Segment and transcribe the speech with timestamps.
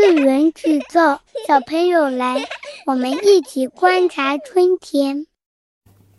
[0.00, 2.38] 自源制造，小朋友来，
[2.86, 5.26] 我们一起观察春天。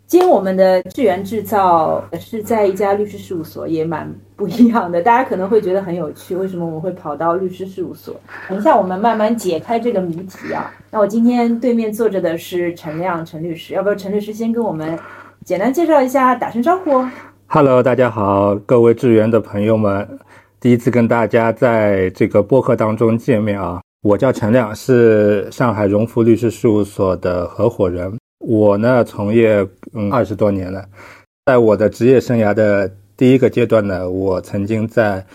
[0.06, 5.02] 今天我们的智源制造是在一家律师事务所，也蛮不一样的。
[5.02, 8.15] 大家可能会觉得很有趣，为什么我们会跑到律师事务所？
[8.47, 10.71] 等一下我们慢慢解开这个谜题啊。
[10.91, 15.00] 那我今天对面坐着的是陈亮陈律师，要不要陈律师先跟我们
[15.43, 17.04] 简单介绍一下，打声招呼
[17.48, 20.07] ？Hello，大家好，各位智源的朋友们，
[20.62, 23.82] 第一次跟大家在这个播客当中见面啊。
[24.04, 28.15] 我叫陈亮，是上海荣福律师事务所的合伙人。
[28.37, 30.86] 我呢，从业嗯二十多年了，
[31.47, 35.25] 在我的职业生涯的第一个阶段呢，我曾经在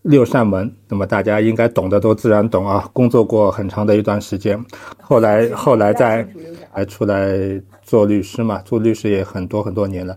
[0.00, 4.58] 六扇门，那么大家应该懂的都自然懂啊，工作过很长的一段时间。
[5.02, 6.26] 后来后来在
[6.70, 7.38] 还出来
[7.82, 10.16] 做律师嘛，做律师也很多很多年了。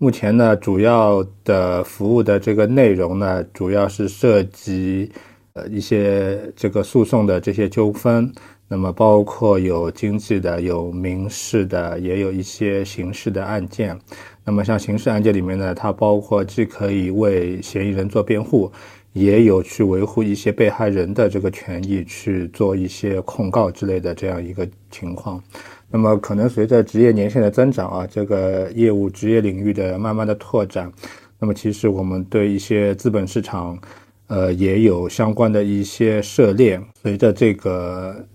[0.00, 5.10] 目前呢，主要的服务的这个内容呢，主要是涉及
[5.54, 8.32] 呃一些这个诉讼的这些纠纷。
[8.68, 13.98] 那么包括有经济的，有民事的，也有一些刑事的案件。
[14.44, 18.70] 那么像刑事案件里面呢，它包括既可以为嫌疑人做辩护，
[19.14, 25.42] 也有去维护一些被害人的这个权益，去做一些控告之类的这样一个情况。
[25.90, 30.92] 那么可能随着职业年限的增长啊，这个业务职业领域的慢慢的拓展，
[31.38, 33.78] 那么其实我们对一些资本市场，
[34.26, 36.80] 呃，也有相关的一些涉猎。
[37.02, 38.26] 随着这个。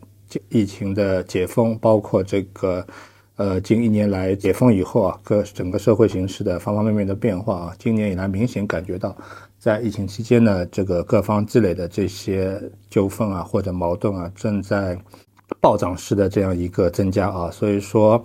[0.49, 2.83] 疫情的解封，包括这个，
[3.35, 9.15] 呃，近一年来解封以后啊，各整个社会形势的方方面面的变化啊，今年以来明显感觉到，
[9.59, 12.59] 在疫情期间呢，这个各方积累的这些
[12.89, 14.97] 纠纷啊或者矛盾啊，正在
[15.59, 18.23] 暴涨式的这样一个增加啊，所以说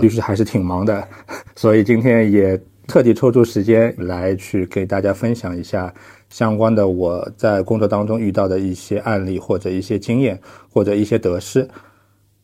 [0.00, 1.06] 律师还是挺忙的，
[1.56, 5.92] 所以今天也特地抽出时间来去给大家分享一下。
[6.30, 10.40] 相关的我在工作当中遇到的一些案例或者一些经验
[10.72, 11.68] 或者一些得失，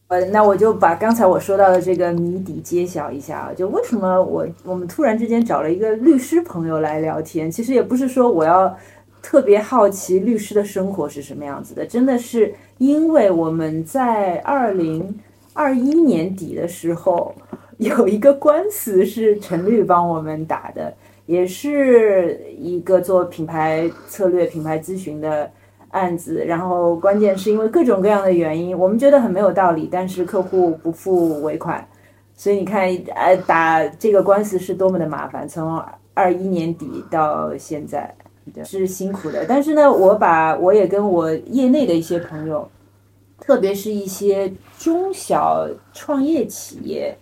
[0.06, 8.72] 呃，那我就把刚才我说到的这个谜底揭晓一下啊，就为什么我我们突然之间找了一个律师朋友来聊天，其实也不是说我要
[9.20, 15.20] 特别好奇律师的生活是什么样子的，真的是因为我们在二零
[15.52, 17.34] 二一年底的时候
[17.78, 20.92] 有一个官司是陈律帮我们打的。
[21.26, 25.48] 也是一个做品牌策略、品牌咨询的
[25.90, 31.86] 案子，然后关键是因为各种各样的原因，我们觉得很没有道理，但是客户不付尾款，
[32.34, 35.80] 所以你看，呃，打这个官司是多么的麻烦，从
[36.14, 38.12] 二一年底到现在
[38.64, 39.44] 是辛苦的。
[39.46, 42.68] 但是呢，我把我也跟我业内的一些朋友，
[43.40, 47.16] 特别是一些中小创业企业。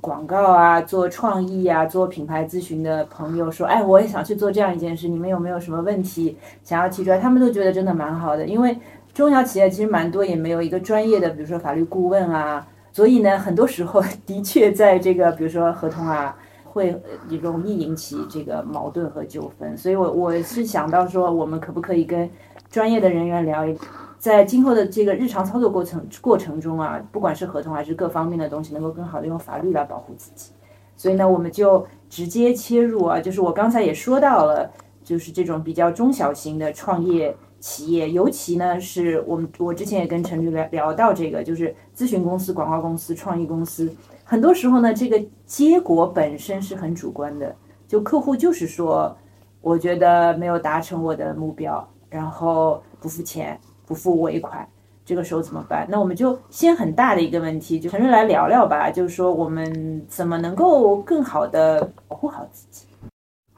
[0.00, 8.78] 广告啊，做创意啊，做品牌咨询的朋友说：“哎，我也想去做这样一件事，你们有没有什么问题想要提出来？”他们都觉得真的蛮好的，因为
[9.12, 16.36] 中小企业其实蛮多，也没有一个专业的，比如说法律顾问啊，所以呢，很多时候 的确在这个，比如说合同啊，
[16.70, 16.96] 会
[17.42, 19.76] 容易引起这个矛盾和纠纷。
[19.76, 22.30] 所以我我是想到说，我们可不可以跟
[22.70, 23.76] 专业的人员聊一。
[24.18, 30.52] 在今后的这个日常操作过程过程中啊，不管是合同还是各方面的东西，能够更好的用法律来保护自己。
[30.94, 34.70] 所以呢，我们就直接切入啊，就是我刚才也说到了，
[35.02, 43.94] 就是这种比较中小型的创业企业，尤其呢是我们我之前也跟陈律聊聊到这个，就是咨询公司、广告公司、创意公司，
[44.24, 47.54] 很多时候呢，这个结果本身是很主观的，
[47.86, 49.16] 就客户就是说，
[49.60, 53.60] 我觉得没有达成我的目标，然后不付钱。
[53.86, 54.64] 不付尾款，
[55.04, 55.84] 这个时候怎么办？
[55.90, 58.88] 那我们就先很大的一个问题，就陈律来聊聊吧。
[58.88, 62.86] 就是说，我们怎么能够更好的保护好自己？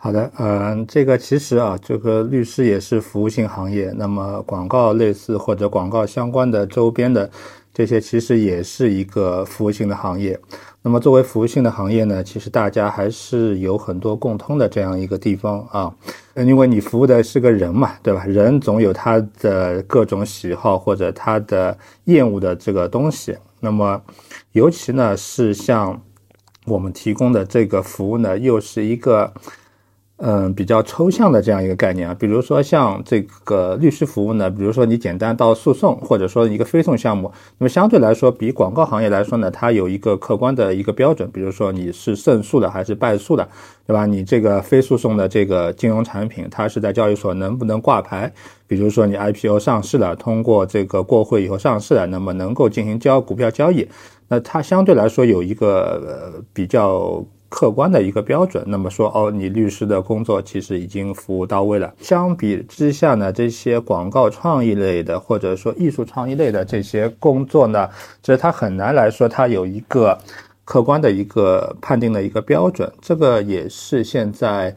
[0.05, 7.31] 好的，嗯，这个其实啊，这个律师也是服务性行业，那么广告类似或者广告相关的周边的
[7.73, 10.37] 这些，其实也是一个服务性的行业。
[10.83, 15.95] 那么作为服务性的行业呢，其实大家还是有很多共通的这样一个地方啊，
[16.35, 18.25] 因为你服务的是个人嘛，对吧？
[18.25, 23.37] 人总有他的各种喜好或者他的厌恶的这个东西。
[23.61, 24.03] 那么，
[24.51, 26.03] 尤其呢是像
[26.67, 29.33] 我们提供的这个服务呢，又是一个。
[30.25, 43.49] 嗯，比较抽象的这样一个概念啊，比如说像这个律师服务呢，比如说你简单到诉讼，或者说一个非讼项目，那么相对来说比广告行业来说呢，它有一个客观的一个标准，比如说你是胜诉的还是败诉的，
[43.85, 44.07] 对吧？
[44.07, 48.33] 你这个非诉讼的这个金融产品，它是在交易所能不能挂牌？
[48.69, 53.89] 比如说你 IPO 上市了，通过这个过会以后上市了，那么能够进行交股票交易，
[54.29, 57.25] 那它相对来说有一个比较。
[57.53, 58.65] 客观的一个标准。
[58.67, 61.93] 那么说，哦，你律师的工作其实已经服务到位了。
[62.01, 67.87] 相比之下呢，这些广告创意类的或者说艺术创意类的这些工作呢，
[68.23, 70.19] 其实它很难来说它有一个
[70.65, 72.91] 客观的一个判定的一个标准。
[73.03, 74.75] 这个也是现在。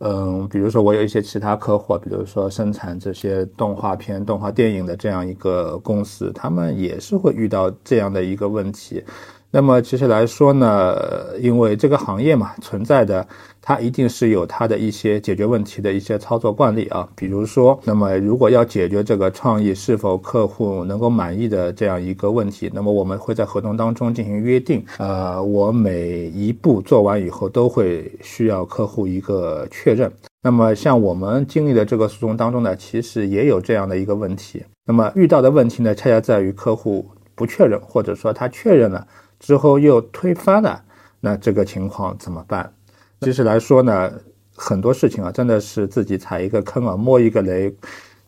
[0.00, 9.02] 嗯，比如说我有一些其他客户，比如说生产这些动画片、动画电影的这样一个公司，他们也是会遇到这样的一个问题。
[9.50, 10.94] 那么其实来说呢，
[11.40, 13.26] 因为这个行业嘛存在的，
[13.62, 17.08] 它一定是有它的一些解决问题的一些操作惯例啊。
[17.16, 24.84] 比如说，那么如果要解决这个创意是否客户能够满意的这样一个问题，那么我们会在合同当中进行约定。
[24.98, 30.12] 呃，我每一步做完以后，都会需要客户一个确认。
[30.42, 34.62] 那么像我们经历的这个诉讼当中呢，其实也有这样的一个问题。
[34.84, 39.06] 那么遇到的问题呢，恰恰在于客户不确认，或者说他确认了。
[39.38, 40.82] 之后又推翻了，
[41.20, 42.72] 那这个情况怎么办？
[43.20, 44.12] 其实来说呢，
[44.54, 47.74] 很多事情啊，真的是自己踩一个坑啊，摸一个雷，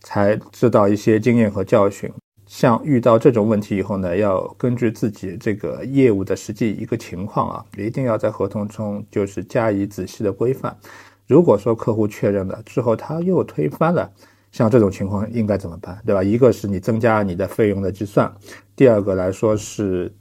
[0.00, 2.10] 才知道一些经验和教训。
[2.46, 10.76] 像遇到这种问题以后呢，要根据自己这个业务的实际一个情况啊，一定要在合同中就是加以仔细的规范。
[11.28, 14.10] 如果说客户确认了之后他又推翻了，
[14.50, 15.96] 像这种情况应该怎么办？
[16.04, 16.24] 对吧？
[16.24, 18.32] 一个是你增加你的费用的计算，
[18.74, 20.12] 第二个来说是。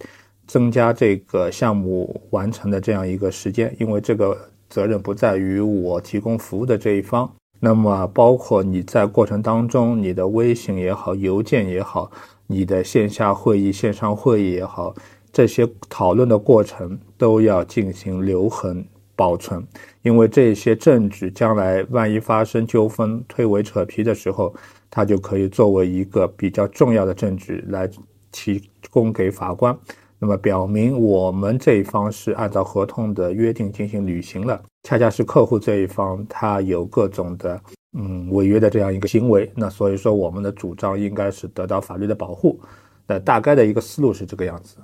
[0.50, 4.36] 增加这个项目完成的这样一个时间，因为这个
[4.68, 7.32] 责任不在于我提供服务的这一方。
[7.60, 12.10] 那么，包括你在过程当中，你的微信也好，邮件也好，
[12.48, 14.96] 你的线下会议、线上会议也好，
[15.32, 18.84] 这些讨论的过程都要进行留痕
[19.16, 19.64] 保存，
[20.02, 24.52] 因为这些证据将来万一发生纠纷、推诿扯皮的时候，
[24.90, 27.88] 它就可以作为一个比较重要的证据来
[28.32, 29.78] 提供给法官。
[30.22, 37.62] 那么表明我们这一方是按照合同的约定进行履行了，恰恰是客户这一方他有各种的
[37.98, 42.60] 嗯违约的这样一个行为，那所以说我们的主张应该是得到法律的保护。
[43.08, 44.76] 那大概的一个思路是这个样子。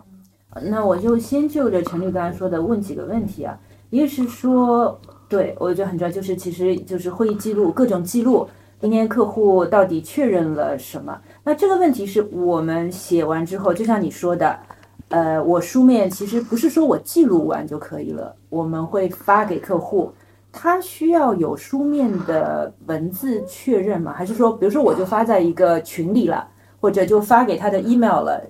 [0.64, 3.60] 那我就先就着陈律刚才说的问几个问题啊，
[3.90, 4.98] 一个是说，
[5.28, 8.48] 对我觉得很重要，就是其实就是会议记录各种记录，
[8.80, 11.20] 今天客户到底确认了什么？
[11.44, 14.58] 那这个问题是我们写完之后，就像你说的。
[15.10, 20.12] 呃，我书面其实不是说我记录完就可以了，我们会发给客户，
[20.52, 24.12] 他需要有书面的文字确认吗？
[24.12, 26.48] 还是说，比如说我就发在一个群里了，
[26.82, 28.42] 或者就发给他的 email 了，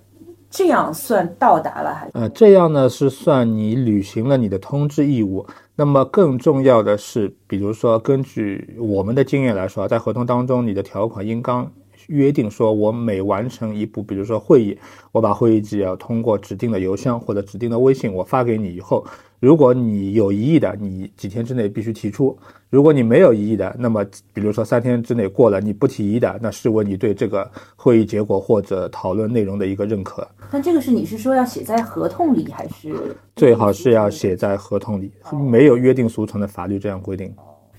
[0.50, 2.12] 这样算到达了还是？
[2.14, 5.46] 呃，这样呢是算你履行了你的通知义务。
[5.76, 11.70] 那么更重要的是，比如说根据我们的经验来说，在合同当中，你的条款应当。
[12.08, 14.78] 约定说，我每完成一步，比如说会议，
[15.12, 19.06] 我把会议纪要通过指定的邮箱或者指定的微信，我发给你以后，
[19.40, 22.36] 如果你有异议的，你几天之内必须提出；
[22.70, 30.28] 如果你没有异议的，那么比如说三天之内过了，你不提议的，那视为你对这个会议结果或者讨论内容的一个认可。
[30.52, 35.12] 那这个是你是说要写在合同里，还是最好是要写在合同里？
[35.50, 37.34] 没有约定俗成的法律这样规定。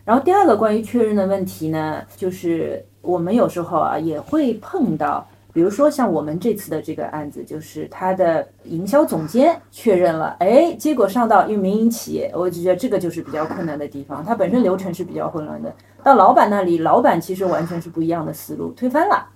[0.04, 15.72] 然后第二个关于确认的问题呢，就是我们有时候啊也会碰到，比如说像我们这次的这个案子，就是他的营销总监确认了，哎，结果上到因为民营企业，我就觉得这个就是比较困难的地方，它本身流程是比较混乱的。
[16.02, 19.28] 到老板那里，老板其实完全是不一样的思路，推翻了，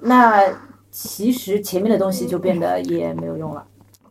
[0.00, 0.42] 那
[0.90, 3.64] 其实前面的东西就变得也没有用了。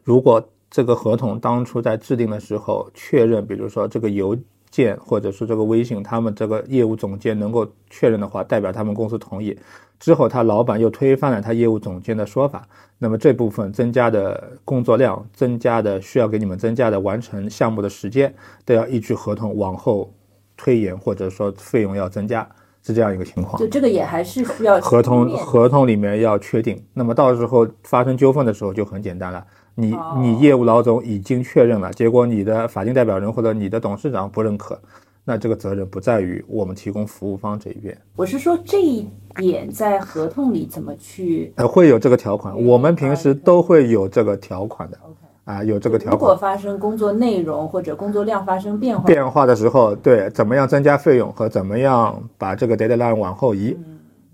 [0.04, 4.38] 如果这个合同当初在制定的时候确认，比如说这个邮。
[4.78, 9.58] 件或者说这个微信，他们这个业务总监能够确认的话，代表他们公司同意。
[10.00, 12.68] 之后他老板又推翻了他业务总监的说法，
[13.00, 18.32] 那么这部分增加的工作量、增加的需要给你们增加的完成项目的时间，
[18.64, 20.14] 都要依据合同往后
[20.56, 22.48] 推延，或者说费用要增加，
[22.84, 23.60] 是这样一个情况。
[23.60, 26.80] 就这个也还是需要合同合同里面要确定。
[26.94, 29.44] 那么到时候发生纠纷的时候就很简单了。
[29.80, 34.80] 你你业务老总已经确认了，结果你的法定代表人或者你的董事长不认可，
[35.24, 37.96] 那这个责任不在于我们提供服务方这一边。
[38.16, 41.54] 我是说这一点在合同里怎么去？
[41.58, 44.98] 呃，会有这个条款，我们平时都会有这个条款的。
[45.46, 46.20] 啊，有这个条款。
[46.20, 53.78] 如果发生工作内容或者工作量发生变化，变化的时候，对，怎么样增加费用和怎么样把这个 deadline 往后移，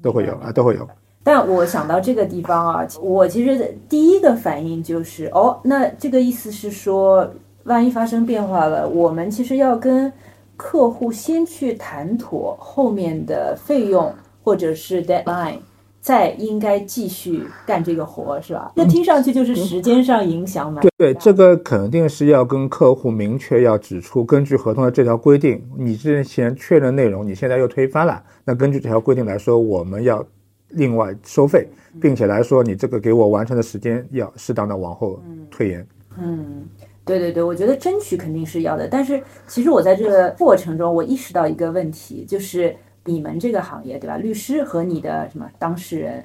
[0.01, 0.87] 都会有啊，都会有。
[1.23, 7.27] 但我想到这个地方啊，我其实第一个反应就是，哦，那这个意思是说，
[7.63, 10.11] 万一发生变化了，我们其实要跟
[10.57, 14.13] 客户先去谈妥后面的费用
[14.43, 15.59] 或者是 deadline，
[16.01, 18.73] 再应该继续干这个活，是吧？
[18.75, 20.81] 那听上去就是时间上影响嘛。
[20.97, 30.23] 对，这个肯定是要跟客户明确要指出，根据合同的这条规定，你之前确认内容，你现在又推翻了，那根据这条规定来说，我们要
[30.73, 31.67] 另外收费，
[31.99, 35.87] 并且来说，你这个给我完成的时间要适当的往后推延。
[36.17, 36.65] 嗯，
[37.03, 42.75] 对对对，我觉得争取肯定是要的，但是其实我在这个过程中，我意识到一个问题，就是。
[43.05, 44.15] 你们这个行业对吧？
[44.15, 46.23] 律师和你的什么当事人，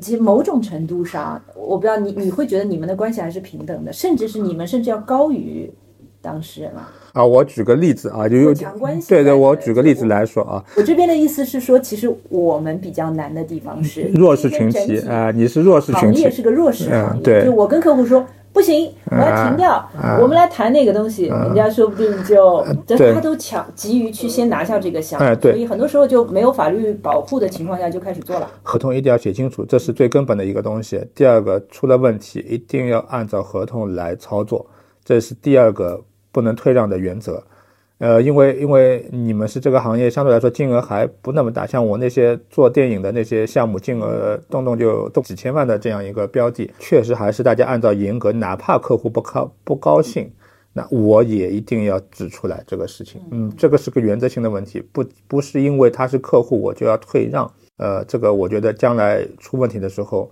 [0.00, 5.72] 其实某种程度上，我不知道你你会觉得你们的关系还是平等的，甚至是你们甚至要高于
[6.20, 6.80] 当事人了？
[6.80, 6.92] 啊，
[7.24, 9.08] 我举个例子啊，就有强关系。
[9.08, 18.26] 对对，我举个例子来说啊，我这边的意思是说，其实我们比较难的地方是弱势群体啊，你是弱势群体，行业是个弱势行业，对，就我跟客户说。
[18.52, 19.86] 不行，我要停掉。
[20.18, 22.64] 我们来谈那个东西，人家说不定就，
[23.12, 28.50] 他都抢，急于去先拿下这个项目，所以很多时候就没有法律保护的情况下就开始做了。
[28.62, 30.98] 合同一定要写清楚，这是最根本的一个东西。
[31.14, 34.64] 第二个，出了问题一定要按照合同来操作，
[35.04, 36.02] 这是第二个
[36.36, 37.42] 不能退让的原则。
[37.96, 50.30] 呃，因为因为你们是这个行业，相对来说金额还不那么大，像我那些做电影的那些项目，金额动动就动几千万的这样一个标的，确实还是大家按照严格，哪怕客户不高不高兴，
[50.74, 53.18] 那我也一定要指出来这个事情。
[53.30, 57.50] 嗯，这个是个原则性的问题，不不是因为他是客户我就要退让。
[57.78, 60.30] 呃，这个我觉得将来出问题的时候。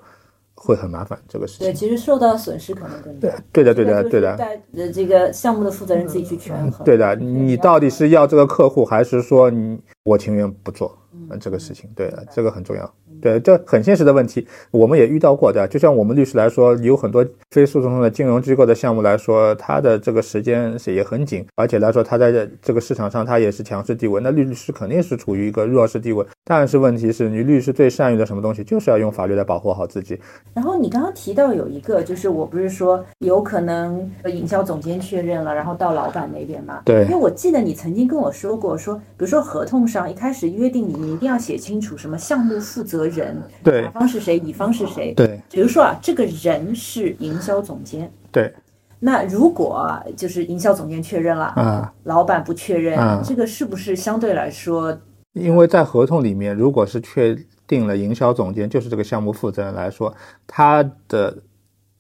[0.55, 1.67] 会很麻烦这个事情。
[1.67, 3.29] 对，其实受到损失可能更大。
[3.53, 4.37] 对的，对的，对的。
[4.37, 6.85] 在呃这个项目的负责人自己去权衡。
[6.85, 10.97] 对的，你到底是要这个客户，还是说你我情愿不做？
[11.31, 12.93] 嗯，这个事情，对，这个很重要。
[13.23, 15.67] 对，这很现实的问题，我们也遇到过，对吧？
[15.67, 26.27] 就像我们律师来说，有很多非诉讼中的金融机构的项目来说，它的这个时间是也很紧，而且来说，它在这个市场上它也是强势地位，那律师肯定是处于一个弱势地位。
[26.43, 30.21] 但是问题是你律师最善于的什么东西，就是要用法律来保护好自己。
[30.53, 36.83] 然后你刚刚提到有一个，就是我不是说有可能营销总监确认了，然后到老板那边嘛？
[36.85, 37.05] 对。
[37.05, 43.41] 因为我记得你曾经跟我说过，说比如说合同上一开始约定你们一定要写清楚什么项目负责人。
[43.63, 43.85] 对。
[43.85, 44.37] 甲方是谁？
[44.39, 45.15] 乙方是谁？
[45.15, 48.13] 对，比如说啊，这个人是营销总监。
[48.33, 48.53] 对，
[48.99, 54.99] 那如果就是营销总监确认了，啊，老板不确认，这个是不是相对来说？
[55.35, 60.13] 因为在合同里面，如果是确定了营销总监就是这个项目负责人来说，
[60.45, 61.39] 他的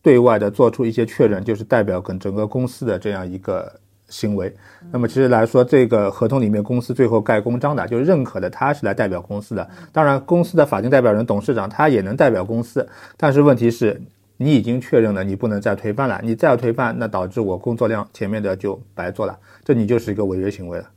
[0.03, 3.81] 对外的做出一些确认，就是代表跟整个公司的这样一个。
[4.09, 4.55] 行为，
[4.93, 9.69] 那么其实来说，这个合同里面公司最后盖公章的，就认可的他是来代表公司的。
[9.93, 14.01] 当然，公司的法定代表人董事长他也能代表公司，但是问题是，
[14.37, 16.21] 你已经确认了，你不能再推翻了。
[16.23, 20.89] 你再要推翻，那导致我工作量前面的就白做了，这你就是一个违约行为了。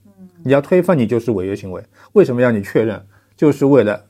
[0.44, 1.84] 你要推翻，你就是违约行为。
[2.14, 3.02] 为什么要你确认？
[3.36, 4.04] 就是为了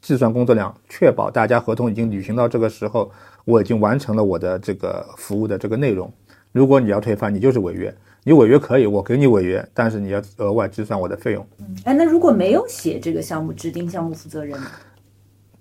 [0.00, 3.10] 计算工作量，确保大家合同已经履行到这个时候，
[3.44, 6.12] 我已经完成了我的这个服务的这个内容。
[6.52, 7.92] 如果你要推翻，你就是违约。
[8.24, 11.44] 你违约可以，我给你违约，但是你要额外计算我的费用。
[11.58, 14.56] 嗯，哎，那如果没有写这个项目指定项目负责人，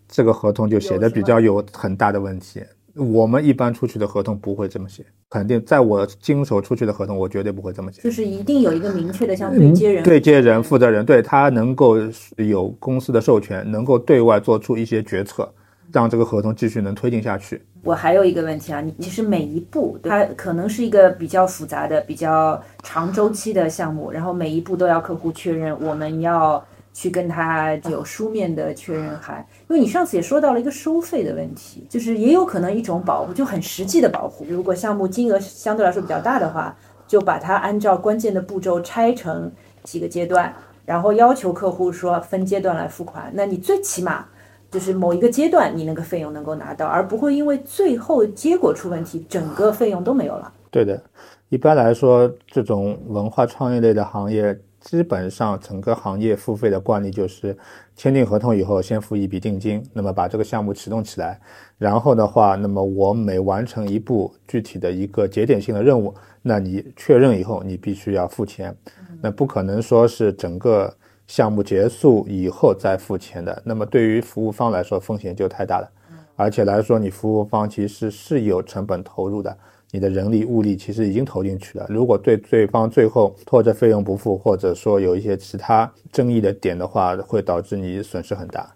[0.07, 2.61] 这个合同就写的比较有很大的问题。
[2.95, 8.01] 我们一般出去的合同不会这么写，肯定在我经手出去的合同，我绝对不会这么写。
[8.01, 11.95] 就是一定有一个明确的像对接人，对接人负责人，对他能够
[12.35, 15.51] 有公司的授权，能够对外做出一些决策。
[15.93, 17.61] 让这个合同继续能推进下去。
[17.83, 29.43] 我还有一个问题啊，你其实每一步它可能是一个比较复杂的、比较长周期的项目，然后每一步都要客户确认，我们要去跟他有书面的确认函。
[29.67, 34.45] 因为你上次也说到了一个收费的问题，就是也有可能一种保护，就很实际的保护。
[34.47, 39.51] 如果项目金额相对来说比较大的话，就把它按照关键的步骤拆成
[39.83, 40.53] 几个阶段，
[40.85, 43.31] 然后要求客户说分阶段来付款。
[43.33, 44.27] 那你最起码。
[44.71, 50.51] 就是某一个阶段，你那个费用能够拿到，而不会因为最后结果出问题，整个费用都没有了。
[50.71, 51.03] 对的，
[51.49, 57.57] 一般来说，这种文化创意类的行业，基本上整个行业付费的惯例就是，
[57.97, 61.37] 签订合同以后，先付一笔定金，那么把这个项目启动起来，
[61.77, 68.73] 然后的话，那么我每完成一步具体的一个节点性的任务，那你确认以后，你必须要付钱，
[69.21, 70.95] 那不可能说是整个。
[71.31, 75.89] 项目结束以后再付钱的，那么对于服务方来说风险就太大了，
[76.35, 79.57] 而且来说你服务方其实是有成本投入的，
[79.91, 81.85] 你的人力物力其实已经投进去了。
[81.87, 88.69] 如果对对方最后拖着费用不付，或者说有一些其他争议的点的话，会导致你损失很大。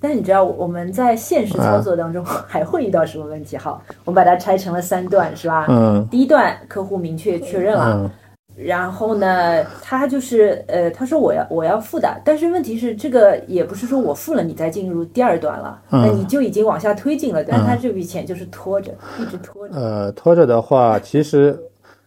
[0.00, 3.54] 但你知道我们在现实操作当中还会遇到什么问题？
[3.54, 5.66] 好，我们把它拆成了三段，是吧？
[5.68, 6.08] 嗯。
[6.10, 8.10] 第一段客户明确确认了。
[8.56, 19.74] 然后呢，他就是呃，他说我要我要付的，但是问题是这个也不是说我付了你再进入第二段了，那你就已经往下推进了，但他这笔钱就是拖着，一直拖着。
[19.74, 21.58] 呃，拖着的话，其实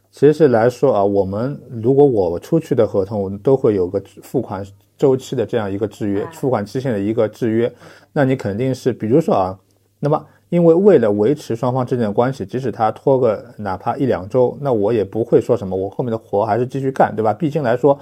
[0.09, 4.65] 其实来说啊，我们如果我出去的合同，我们都会有个付款
[4.97, 7.71] 周期的这样一个制约，付款期限的一个制约，
[8.11, 9.59] 那你肯定是，比如说啊，
[9.99, 10.25] 那么。
[10.49, 17.31] 因为为了维持双方之间的关系，即使他拖个哪怕一两周，那我也不会说什么，我后面的活还是继续干，对吧？
[17.31, 17.97] 毕竟来说，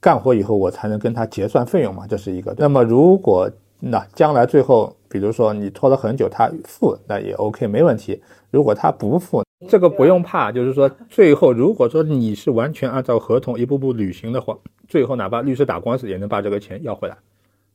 [0.00, 2.54] 干活以后我才能跟他结算费用嘛，这是一个。
[2.58, 3.48] 那么如果
[3.80, 8.20] 那将来最后，比如说你拖了很久，他付那也 OK 没问题。
[8.50, 14.56] 如果他不付，这个不用怕，就是说最后如果说你是完全按照合同一步步履行的话，
[14.88, 17.16] 最后哪怕律师打官司也能把这个钱要回来。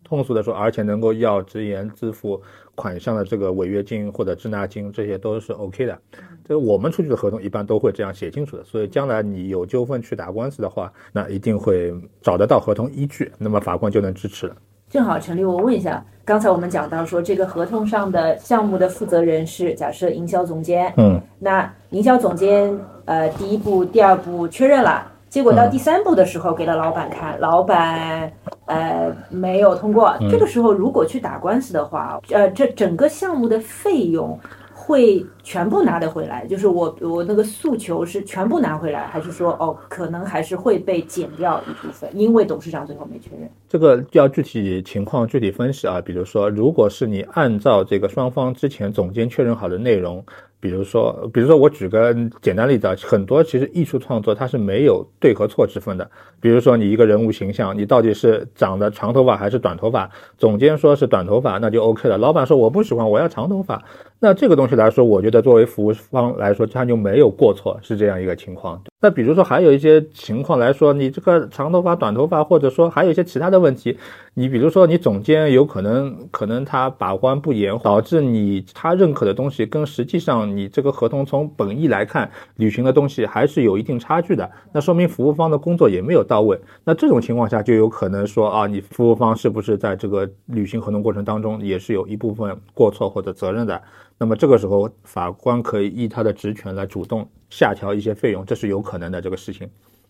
[0.09, 2.41] 通俗的说，而且能够要直言支付
[2.73, 5.97] 款项的这个违约金或者滞纳金，这些都是 OK 的。
[6.43, 8.63] 就是我们出具的合同一般都会这样写清楚的。
[8.63, 14.55] 所以将来你有纠纷去打官司的话，那一定会找得到合同依据，那么法官就能支持了。
[14.89, 22.75] 正好，陈律，我问一下，刚才我们讲到说，这个合同上的项目的负责人是假设营销总监，嗯，那营销总监
[23.05, 25.11] 呃第一步、第二步确认了。
[25.29, 28.33] 结果到第三步的时候，给了老板看，老板
[28.69, 30.15] 呃没有通过。
[30.31, 34.39] 这个时候如果去打官司的话，呃，这整个项目的费用
[34.73, 36.45] 会全部拿得回来？
[36.47, 42.09] 就是我我那个诉求是全部拿回来，还是说哦，可能还是会被减掉一部分？
[42.13, 43.49] 因为董事长最后没确认。
[43.67, 45.99] 这个要具体情况具体分析啊。
[45.99, 50.23] 比如说，如果是你按照这个双方之前总监确认好的内容。
[50.61, 56.09] 比如说，比如说，我举个简单例子啊，很多其实艺术创作它是没有对和错之分的。
[56.41, 60.09] 比如说，你一个人物形象，你到底是长的长头发还是短头发？
[60.37, 62.17] 总监说是短头发，那就 OK 了。
[62.17, 63.81] 老板说我不喜欢，我要长头发。
[64.19, 68.81] 那这个东西来说，我觉得作为服务方来说，他就没有过错，是这样一个情况。
[69.01, 73.97] 那比如说还有一些情况来说，你这个长头发、短头发，或者说还有一些其他的问题，
[74.33, 86.59] 你比如说你总监有可能可能他把关不严，导致你他认可的东西跟实际上你这个合同从本意来看履行的东西还是有一定差距的，那说明服务方的工作也没有到位。
[86.83, 93.81] 那这种情况下就有可能说啊，你服务方是不是在这个履行合同过程当中也是有一部分过错或者责任的？
[94.21, 99.69] 那么这个时候，法官可以依他的职权来主动下调一些费用，这是有可能的这个事情。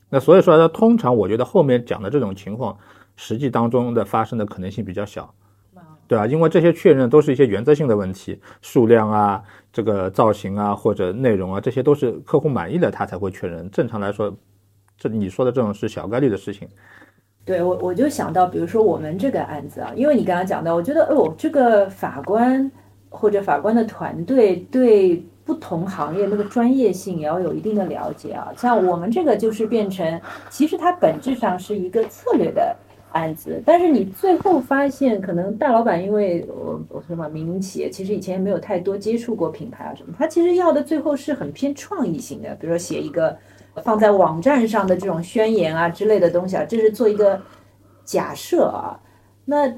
[0.09, 2.75] 那所以说，呢，通常我觉得后面讲的这种情况，
[3.15, 5.31] 实际当中的发生的可能性比较小，
[6.07, 6.25] 对吧？
[6.25, 13.69] 因为这些确认都是一些原则性的问题，数量啊、这个造型啊或者内容啊，这些都是客户满意了，他才会确认。
[13.69, 14.35] 正常来说，
[14.97, 16.67] 这你说的这种是小概率的事情。
[17.45, 22.71] 对我，我就想到，比如说我们这个案子啊，因为你刚刚讲到，我觉得哦，这个法官。
[23.09, 28.53] 或者法官的团队对不同行业那个专业性也要有一定的了解啊。
[28.55, 32.75] 像我们这个就是变成，其实它本质上是一个策略的
[33.13, 43.35] 案子，但是你最后发现，可能大老板因为我我说嘛，民营企业其实以前没有太多接触过品牌啊什么，他其实要的最后是很偏创意性的，比如说写一个
[43.83, 47.41] 放在网站上的这种宣言啊之类的东西啊，这是做一个
[48.05, 48.99] 假设啊，
[49.45, 49.73] 那。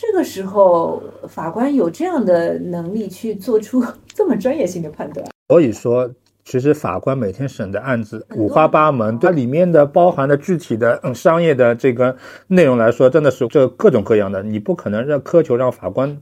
[0.00, 3.84] 这个时候，法官有这样的能力去做出
[4.14, 5.26] 这么专业性的判断。
[5.48, 6.08] 所以说，
[6.44, 14.40] 其实法官每天审的案子五花八门，它里面的包含的具体的嗯商业的这个内容来说，真的是这各种各样的。
[14.40, 16.16] 你不可能让苛求让法官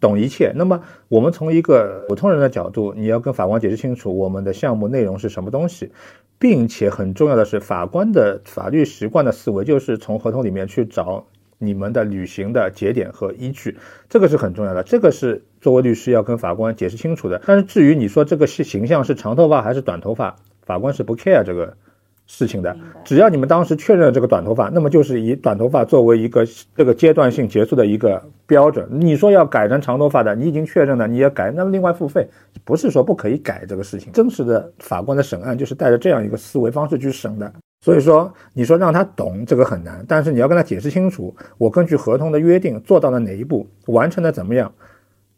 [0.00, 0.50] 懂一切。
[0.56, 5.92] 那么，我们从一个普通人的角度，你要跟法官解释清楚我们的项目内容是什么东西，
[6.38, 11.26] 并且很重要的是，法官的法律习惯的思维就是从合同里面去找。
[11.58, 13.76] 你们的履行的节点和依据，
[14.08, 17.42] 这个是很重要的，这个是作为律师要跟法官解释清楚的。
[17.46, 21.76] 但是至于你说这个形形象是长头发还是短头发，法官是不 care 这个
[22.26, 22.76] 事情的。
[23.04, 28.86] 只要你们当时确认了这个短头发，那么就是以短头发作为一个这个阶段性结束的一个标准。
[28.90, 32.28] 你说要改成长头发的，你已经确认了，你也改，那么另外付费，
[32.64, 34.12] 不是说不可以改这个事情。
[34.12, 37.52] 真实的法官的审案就是带着这样一个思维方式去审的。
[37.88, 44.70] 所以说，你说让他懂这个很难，但是你要跟他解释清楚，我根据合同的约定做到了哪一步，完成的怎么样，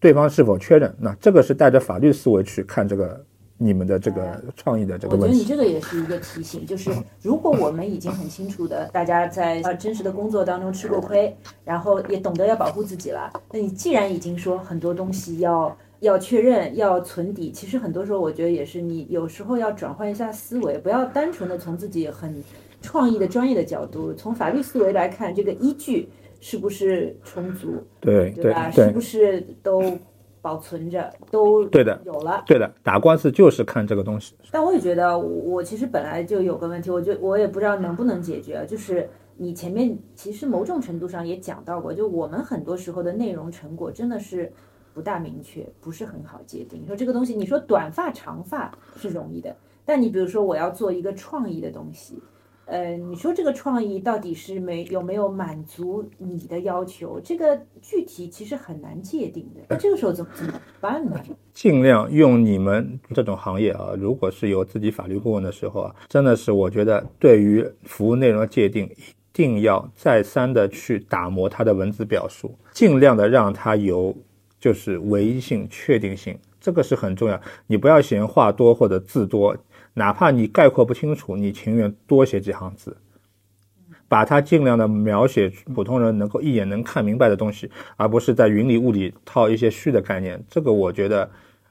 [0.01, 3.25] 对方是否确认，那这个是带着法律思维去看这个
[3.57, 5.27] 你们的这个创意的这个问题。
[5.27, 6.91] 我觉得你这个也是一个提醒，就是
[7.23, 11.33] 如果我们已经很清楚的，大家在真实的工作当中吃过亏，
[11.65, 15.77] 然后也懂得要保护自己了，那你既然已经说很多东西要。
[16.01, 17.51] 要确认，要存底。
[17.51, 22.43] 其实很多时候，我觉得也是你有时候要转换一下思维，不要单纯的从自己很
[22.81, 26.09] 创意的专业的角度，从法律思维来看这个依据
[26.41, 28.71] 是不是充足，对对吧？
[28.71, 29.83] 是不是都
[30.41, 32.43] 保存着，都对的有了。
[32.47, 34.35] 对的，打官司就是看这个东西。
[34.51, 44.51] 但我也觉得，我其实本来就有个问题，我就我也不知道能不能解决，就是你前面其实某种程度上也讲到过，就我们很多时候的内容成果真的是
[44.93, 46.87] 不大明确，不是很好界定。
[46.87, 52.23] 说这个东西，你说短发长发是容易的，但你比如说我要做一个创意的东西。
[52.67, 57.19] 呃，你说这个创意到底是没有没有满足你的要求？
[57.19, 59.61] 这个具体其实很难界定的。
[59.69, 61.21] 那这个时候怎么怎么办呢？
[61.53, 74.15] 尽量用你们这种行业啊，如果是有自己法律顾问的时候啊，真的是我觉得对于服务内容的界定，一定要再三的去打磨它的文字表述，尽量的让它有
[74.61, 77.41] 就是唯一性、确定性，这个是很重要。
[77.67, 79.57] 你不要嫌话多或者字多。
[79.95, 82.97] 哪怕你概括不清楚，你情愿多写几行字，
[84.07, 90.41] 把它尽量的描写普通人能够一眼能看明白的东西，而不是在云里雾里套一些虚的概念。
[90.49, 91.29] 这个我觉得，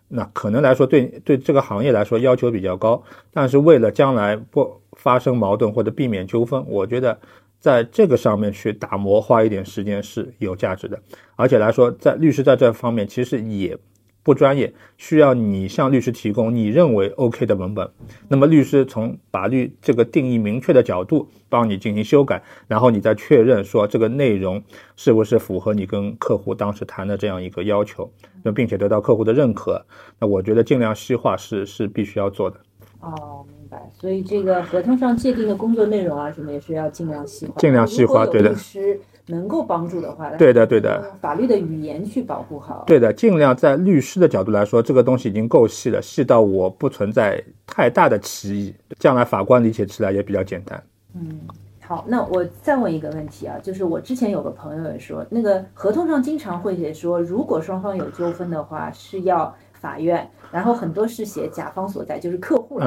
[0.09, 7.17] 那可能来说对对这个行业来说要求比较高，但是为了将来不发生矛盾或者避免纠纷，我觉得
[7.59, 10.99] 在这个上面去打磨，花一点时间是有价值的。
[11.35, 13.77] 而且来说，在律师在这方面其实也。
[14.21, 17.89] 不专业，需要你向律师提供你认为 OK 的文本，
[18.27, 24.61] 那么律师从法律这个定义明确的角度帮你进行修改，然后你再确认说这个内容
[24.97, 28.11] 是不是符合你跟客户当时谈的这样一个要求，
[28.43, 29.83] 那并且得到客户的认可，
[30.19, 32.59] 那我觉得尽量细化是是必须要做的。
[33.01, 33.89] 哦，明白。
[33.93, 38.49] 所以这个合同上界定的工作内容啊，什么也是要尽量细化，尽量细化，对的。
[38.49, 38.99] 律师。
[39.31, 50.83] 能够帮助的话，对的，对的，法律的语言去保护好，对的，尽量在律师的角度来说，这个东西已经够细了，细到我不存在太大的歧义，将来法官理解起来也比较简单。
[51.13, 51.41] 嗯，
[51.79, 62.79] 好，那我再问一个问题啊，就是我之前有个朋友也说，那个合同上经常会写说，如果双方有纠纷的话，是要法院，然后很多是写甲方所在，就是客户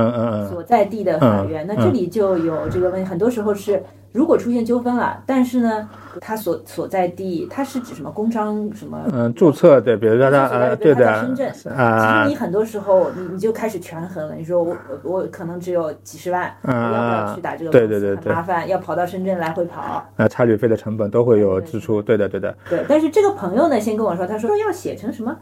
[0.49, 3.83] 所在地的法院，那这里就有这个问题，很多时候是。
[4.13, 5.89] 如果出现纠纷了，但是呢，
[6.21, 9.03] 他所所在地，他是指什么工商什么？
[9.11, 11.99] 嗯，注册对，比如说他呃，对的，深圳啊。
[11.99, 17.71] 其实你很多时候你你就开始权衡了，你说我我可能只有几十万，要不要去打这个？
[17.71, 20.07] 对对对对，麻烦要跑到深圳来回跑。
[20.15, 22.55] 那差旅费的成本都会有支出，对的对的。
[22.69, 25.35] 对，但是这个朋友呢，先跟我说，他说要写成什么？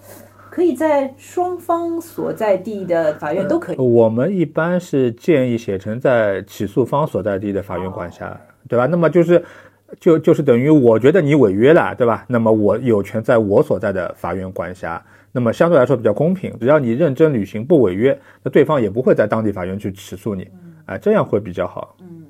[0.50, 3.76] 可以在双方所在地的法院都可以。
[3.76, 8.38] 我们一般是建议写成在起诉方所在地的法院管辖。
[8.68, 8.86] 对吧？
[8.86, 9.42] 那么就是，
[9.98, 12.24] 就就是等于我觉得你违约了，对吧？
[12.28, 16.54] 那么我有权在我所在的法院管辖，那么相对来说比较公平。
[16.60, 20.46] 只要你认真履行，不违约，那对方也不会在当地法院去起诉你，
[20.84, 21.96] 哎，这样会比较好。
[22.00, 22.26] 嗯，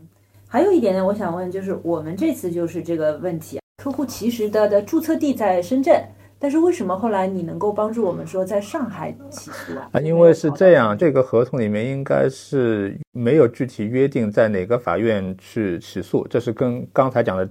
[0.48, 6.02] 还有一点呢，我想问，就是我们这次就是这个问题，客户其实的的注册地在深圳。
[6.42, 9.90] 但是为什么后来你能够帮助我们说在上海起诉啊？
[9.92, 17.46] 啊，因为是这样，这个合同里面应该是没有具体约定在哪个法院去起诉，这是跟刚才讲的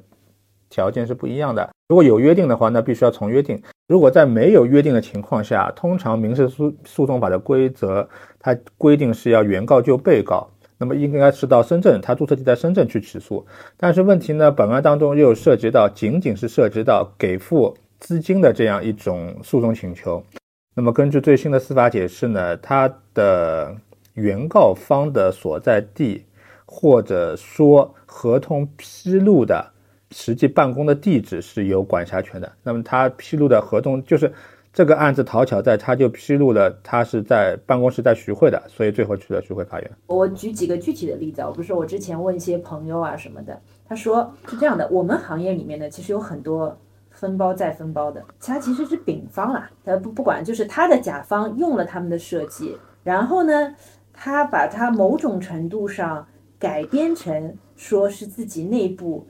[0.71, 1.69] 条件是不一样的。
[1.87, 10.49] 如果有约定的话，那必须要从约定；如果在没有约定的情况下，通常民事诉诉讼法的规则它规定是要原告就被告，
[10.79, 13.45] 那么应该是到深圳，他注册地在深圳去起诉。
[13.77, 17.77] 但是问题呢，本案当中又涉及到，仅仅是涉及到给付。
[17.99, 20.23] 资金的这样一种诉讼请求，
[20.73, 23.75] 那么根据最新的司法解释呢，它的
[24.13, 26.23] 原告方的所在地，
[26.65, 29.69] 或者说合同披露的
[30.11, 32.51] 实际办公的地址是有管辖权的。
[32.63, 34.31] 那么他披露的合同就是
[34.71, 39.91] 这个案子讨巧在，他就披露了他是在办公室在徐汇的，所以最后去了徐汇法院。
[40.07, 46.77] 我举几个具体的例子，我不是我之前问一些朋友啊什么的，他说是这样的，我们行业里面呢，其实有很多。
[47.19, 53.75] 分包再分包的，它其实是丙方啦，他不不管，就是他的甲方用了他们的设计，然后呢，
[54.13, 56.25] 他把它某种程度上
[56.57, 59.27] 改编成说是自己内部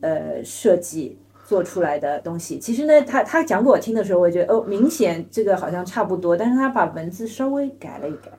[0.00, 2.60] 呃设计做出来的东西。
[2.60, 8.30] 其实呢，他他讲给我听的时候，我觉得哦，明显这个好像差不多，但是他把文字稍微改了一改。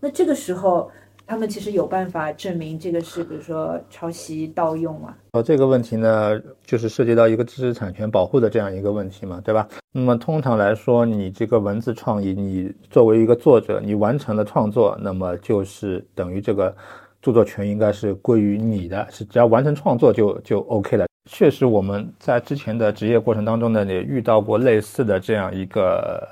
[0.00, 0.90] 那这个时候。
[1.26, 5.16] 他们其实有办法证明这个是，比如说抄袭盗用啊。
[5.32, 9.66] 哦，这个问题呢，就是涉及到一个知识产权保护的这样一个问题嘛，对吧？
[9.92, 16.74] 那么通常来说，你这个文字创意，你作为一个作者，你完成了创作，那么就是等于这个
[17.22, 21.06] 著作权应该是归于你的，是只要完成创作就就 OK 了。
[21.30, 26.22] 确实，我们在之前的职业过程当中呢，也遇到过类似的这样一个。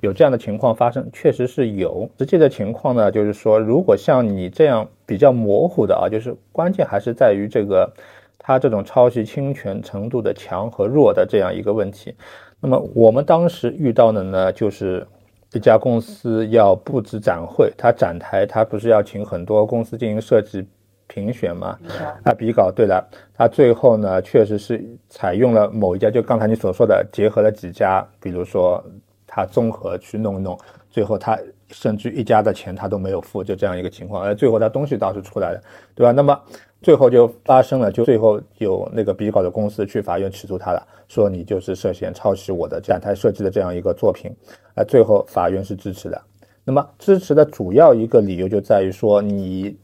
[0.00, 2.08] 有这样的情况发生，确实是有。
[2.18, 7.92] 实际的情况呢，就是说，如果像你这样比较模糊的啊，就是关键还是在于这个。
[8.40, 12.14] 它这种抄袭侵权程度的强和弱的这样一个问题。
[12.60, 15.06] 那么我们当时遇到的呢，就是
[15.52, 20.66] 一家公司要布置展会，它展台它不是要请很多公司进行设计
[21.06, 21.78] 评选吗？
[22.24, 28.82] 啊，比稿对了，它最后呢确实是采用了某一家，就刚才你所说的，结合了几家，比如说
[29.28, 30.58] 他综合去弄一弄，
[30.90, 31.38] 最后他
[31.68, 35.60] 甚至一家的钱他都没有付，就这样一个情况，而最后他东西倒是出来了，
[35.94, 36.10] 对吧？
[36.10, 36.36] 那么。
[36.80, 44.30] 最后就发生了，就最后有那个比稿的公司去法院起诉他了，说你就是涉嫌抄袭我的展台设计的这样一个作品，
[44.76, 46.22] 啊，最后法院是支持的。
[46.62, 49.76] 那么支持的主要一个理由就在于说，你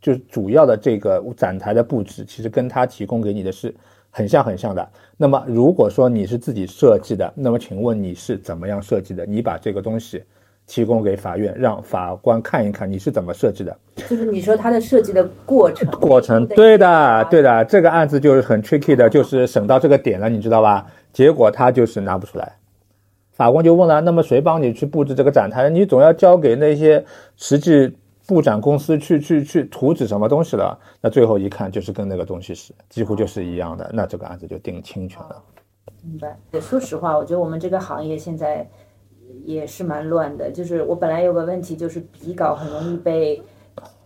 [0.00, 3.74] 就是主要的这个展台的布置，其实跟他提供给你的是
[4.12, 4.88] 很像很像的。
[5.16, 9.26] 那么如果说你是自己设计的，那么请问你是怎么样设计的？
[9.26, 10.22] 你把这个东西。
[10.64, 13.76] 提供给法院，让法官看一看你是怎么设计的。
[13.96, 17.64] 就是你说他的设计的过程，过程对的，对的。
[17.64, 20.86] 这个案子就是很 tricky 的，就是审到这个点了，你知道吧？
[21.12, 22.52] 结果他就是拿不出来。
[23.32, 25.68] 法官就问了：那么谁帮你去布置这个展台？
[25.68, 27.04] 你总要交给那些
[27.36, 27.92] 实际
[28.32, 30.78] 布展公司去去去图纸什么东西了？
[31.00, 35.42] 那最后一看就是跟那个东西是几乎就是一样的，那这个案子就定侵权了。
[36.02, 36.38] 明白。
[36.60, 38.66] 说实话，我觉得我们这个行业现在。
[39.44, 43.42] 也是蛮乱的，就是我本来有个问题，就是笔稿很容易被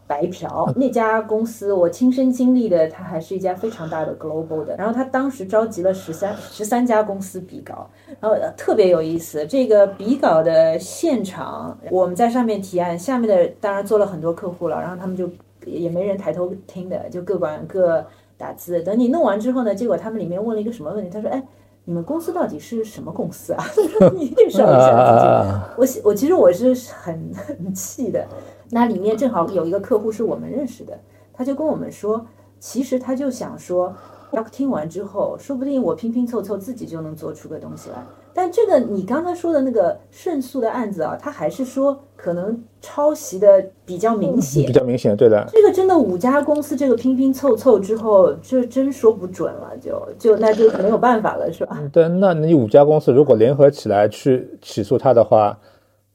[0.07, 0.73] 白嫖。
[0.77, 4.77] 那家公司我亲身经历的，它还是一家非常大的 global 的。
[4.77, 7.89] 然后他当时召集了十三十三家公司比稿，
[8.21, 9.47] 然后特别有意思。
[9.47, 15.29] 这个比稿的现场，我们在上面提案，下面的当然做了很多客户了，然后他们就
[15.65, 18.05] 也没人抬头听的，就各管各
[18.37, 18.83] 打字。
[18.83, 21.11] 等你弄完之后呢，结果他们里面问了一个什么问题？
[21.11, 21.43] 他说：“哎。”
[21.89, 23.65] 你们公司到底是什么公司啊？
[24.13, 26.03] 你介绍一下自己。
[26.03, 28.27] 我我其实我是很很气的。
[28.71, 30.99] 那里面正好有一个客户是我们认识的，
[31.33, 32.27] 他就跟我们说，
[32.59, 33.95] 其实他就想说。
[34.33, 37.97] 要听完之后，说不定我拼拼凑凑自己就能做出个东西来。
[38.35, 45.47] 但这个你刚才说的那个胜诉的案子啊，他还是说可能抄袭的比较明显，比较明显，对的。
[45.49, 51.81] 这个真的五家公司这个拼拼凑凑之后，这真说不准了，就就那就没有办法了，是吧？
[51.93, 55.57] 对，那你五家公司如果联合起来去起诉他的话。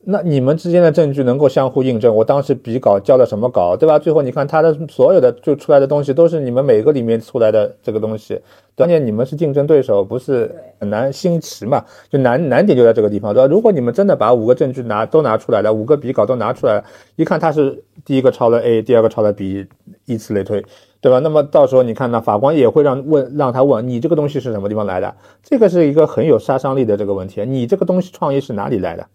[0.04, 4.00] 那你们之间的证据能够相互印证，我当时比稿交了什么稿，对吧？
[4.00, 8.42] 最后你看他的所有的就出来的东西都是你们每个里面出来的这个东西，
[8.76, 11.86] 关键你们是竞争对手，不是很难新奇嘛？
[12.10, 13.48] 就难难点就在这个地方，对吧？
[13.48, 16.84] 如果你们真的把五个证据拿都拿出来了，五个比稿都拿出来了，
[17.16, 19.68] 一看他是第一个抄了 A，第二个抄了 B，
[20.06, 20.66] 以此类推，
[21.00, 21.20] 对吧？
[21.20, 29.06] 那么到时候你看呢，法官也会让问让他问你这个东西是什么地方来的，这个是一个很有杀伤力的这个问题，你这个东西创意是哪里来的？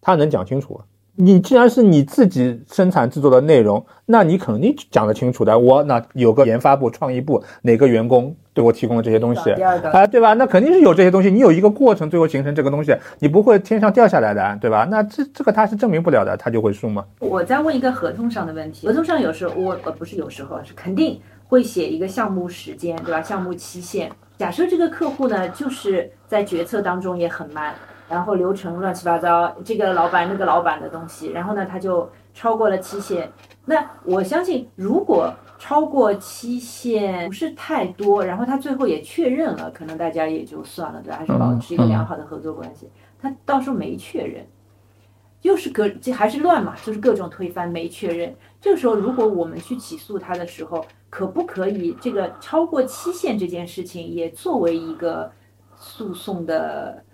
[0.00, 0.80] 他能讲清楚，
[1.16, 5.58] 你既然是你自己生产制作的内容，那你肯定讲得清楚的。
[5.58, 9.50] 我那有个研发部、创意部，哪个员工对我提供了这些东西？
[9.50, 10.34] 啊，对吧？
[10.34, 14.86] 那肯定是有这些东西，你有一个过程，最后形成这个东西，你不会天上掉下来的，对吧？
[14.88, 17.04] 那这这个他是证明不了的，他就会输吗？
[17.18, 23.20] 我再问一个合同上的问题，合同上有时候我呃不是有时候是肯定会写一个项目时间，对吧？
[23.20, 24.08] 项目期限。
[24.38, 27.74] 假设这个客户呢，就是在决策当中也很慢。
[28.08, 33.30] 然后流程乱七八糟，这个老板那个老板的东西，然后呢他就超过了期限。
[33.66, 41.18] 那我相信，如果超过期限不是太多，然后他最后也确认了，可能大家也就算了，对吧？
[41.18, 42.88] 还是保持一个良好的合作关系。
[43.20, 44.46] 他到时候没确认，
[45.42, 48.34] 又是各这还是乱嘛，就是各种推翻没确认。
[48.58, 55.30] 这个时候，如果我们去起诉他的时候，可不可以这个超过期限这件事情也作为一个
[55.76, 57.04] 诉讼的？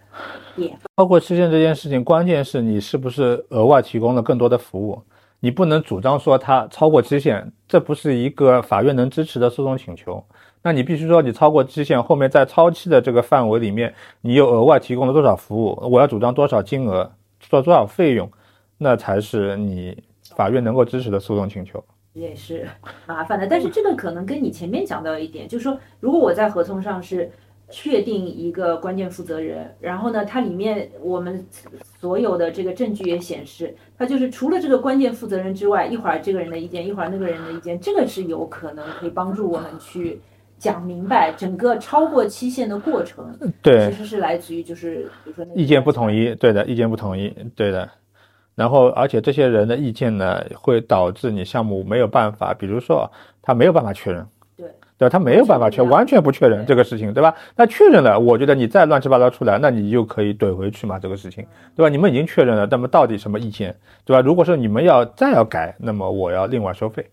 [0.95, 5.03] 包括期限这件事情，关键是你是不是额外提供了更多的服务？
[5.41, 10.25] 你不能主张说它超过期限，这不是一个法院能支持的诉讼请求。
[10.63, 15.79] 那你必须说你超过期限，后面在超期的这个范围里面，你又额外提供了多少服务？
[15.91, 18.31] 我要主张多少金额，做多少费用，
[18.79, 20.03] 那才是你
[20.37, 21.83] 法院能够支持的诉讼请求。
[22.15, 22.67] 也是
[23.07, 27.31] 麻烦的，但是这个可能跟你前面讲到一点，就是说，如果我在合同上是。
[27.71, 31.45] 确定一个关键负责人，然后呢，它里面我们
[32.01, 40.21] 所有的这个证据也显示，它就是除了这个关键负责人之外，一会儿这个人的意见，一会儿那个人的意见，这个是有可能可以帮助我们去
[40.59, 43.37] 讲明白整个超过期限的过程。
[43.63, 47.89] 对，其实是来自于就是比如说意见不统一，对的，意见不统一，对的。
[48.55, 53.11] 然后而且这些人的意见呢，会导致你项目没有办法，比如说
[53.43, 54.25] 他没有办法确认。
[54.97, 55.11] 对吧？
[55.11, 57.35] 他没有办法确完全不确认这个事情，对吧？
[57.57, 61.89] 那确认了，我觉得你再乱七八糟出来，那你就可以怼回去嘛，这个事情，对吧？
[61.89, 64.21] 你们已经确认了，那么到底什么意见，对吧？
[64.21, 67.11] 如果说你们要再要改，那么我要另外收费，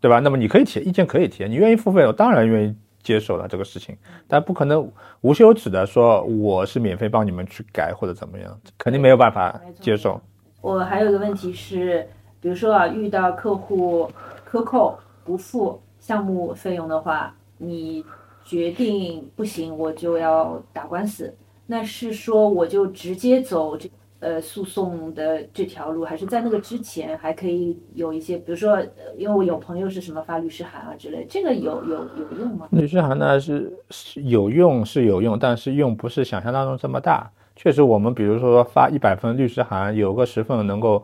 [0.00, 0.18] 对吧？
[0.20, 10.20] 那么你可以提意见，可以提，你愿意付费，我当然愿意接受了这个事情，但不可能无休止的说我是免费帮你们去改或者怎么样，肯定没有办法接受。
[10.62, 12.06] 我还有一个问题是，
[12.40, 14.10] 比如说啊，遇到客户
[14.44, 18.04] 克扣不付项目费用的话，你
[18.44, 21.32] 决定不行，我就要打官司，
[21.66, 23.88] 那是说我就直接走这。
[24.22, 28.78] 呃，诉讼的这条路，还是在那个之前还可以有一些，比如说，
[29.16, 32.68] 因为我有朋友是什么发律师函啊之类，这个有有有用吗？
[32.70, 37.30] 律师函呢是是有用是有用，但是用不是想象当中这么大。
[37.56, 41.02] 确实，我们比如说发一百份律师函，有个十份能够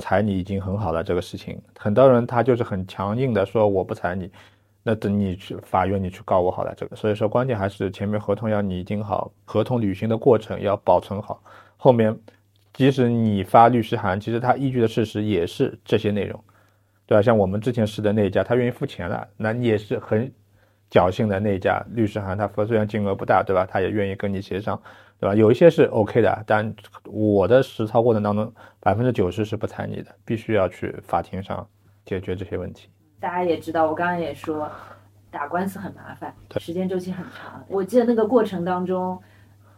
[0.00, 1.02] 裁你已经很好了。
[1.02, 4.30] 这个事情，很多人他就是很强硬的说我不裁你，
[4.82, 6.74] 那等你去法院你去告我好了。
[6.76, 11.42] 这个，所以说关键还是前面合同要拟定好，合同履行的过程要保存好，
[11.76, 12.16] 后面。
[12.76, 16.42] 即使你发律师函，其实他依据的事实也是这些内容，
[17.06, 17.22] 对吧？
[17.22, 20.28] 像我们之前试的那一家，他愿意付钱了，那你也是很
[20.90, 23.64] 侥幸的那一家律师函，他虽然金额不大，对吧？
[23.64, 24.82] 他也愿意跟你协商，
[25.24, 25.34] 对吧？
[25.34, 31.66] 有一些是 OK 的，但我的实操过程当中，百分之九十是不参你的，必须要去法庭上
[32.04, 32.90] 解决这些问题。
[33.18, 34.70] 大家也知道，我刚刚也说，
[35.30, 37.64] 打官司很麻烦，时间周期很长。
[37.68, 39.18] 我记得那个过程当中，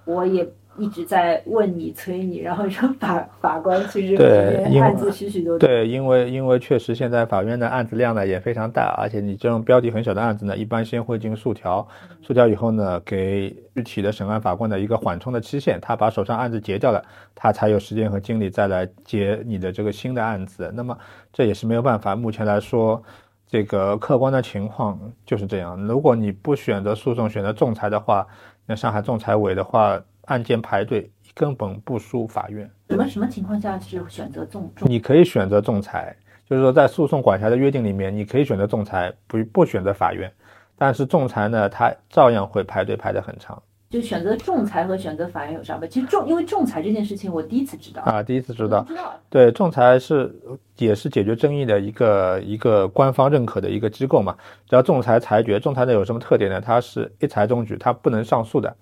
[0.05, 0.45] 我也。
[0.79, 5.69] 一直在问你催你，然后说法法官其实对案子许许多多。
[5.69, 11.87] 对，因为因为确实现在法院的案子量呢也非常大，而且你这种标的很小的案子呢，一般先会进诉调，
[12.23, 17.03] 诉调以后呢，给具体的审案法官的一个缓冲的期限，他把手上案子结掉了，
[17.35, 20.71] 他才有时间和精力再来结你的这个新的案子。
[20.75, 20.97] 那么
[21.33, 23.03] 这也是没有办法，目前来说，
[23.47, 25.81] 这个客观的情况就是这样。
[25.87, 28.27] 如果你不选择诉讼，选择仲裁的话，
[28.67, 29.99] 那上海仲裁委的话。
[30.27, 32.71] 案件排队根本不输法院。
[32.91, 34.89] 什么什么情况下是选择仲仲？
[34.89, 36.15] 你可以选择仲裁，
[36.49, 40.31] 就是说在诉讼管辖的约定里面，你可以选择仲裁，不不选择法院。
[40.79, 43.61] 但是仲裁呢，它照样会排队排得很长。
[43.89, 45.87] 就选择仲裁和选择法院有啥不？
[45.87, 48.85] 其实仲因为仲裁这件事情，我第一次知道啊，第一次知道。
[49.31, 50.35] 对，仲裁是
[50.77, 54.37] 也是解决争议的一个一个官方认可的一个机构嘛。
[54.69, 56.61] 只要仲裁裁决，仲裁的有什么特点呢？
[56.61, 58.77] 它是一裁终局，它不能上诉的。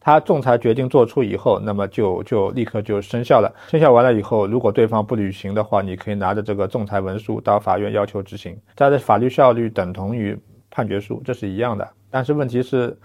[0.00, 3.54] 他仲裁决定做出以后，那么就就立刻就生效了。
[3.68, 8.58] 生效完了以后，如果对方不履行的话，你可以拿着这个仲裁文书到法院要求执行。
[8.74, 10.36] 它的法律效率等同于
[10.70, 11.86] 判决书，这是一样的。
[12.10, 12.96] 但是问题是，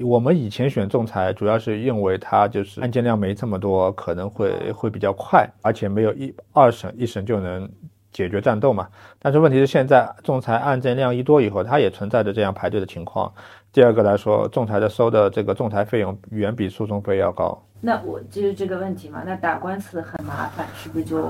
[0.00, 7.68] 我们以前选仲裁，主要是认为它就是案件量没这么多，可能会会比较快，而且没有一二审一审就能。
[8.14, 8.86] 解决战斗嘛，
[9.18, 13.34] 但是问题是现在仲裁案件量一多以后，它也存在着这样排队的情况。
[13.74, 17.60] 第二个来说，仲裁的收的这个仲裁费用远比诉讼费要高。
[17.80, 21.20] 那我就是这个问题嘛，那打官司很麻烦，是不是就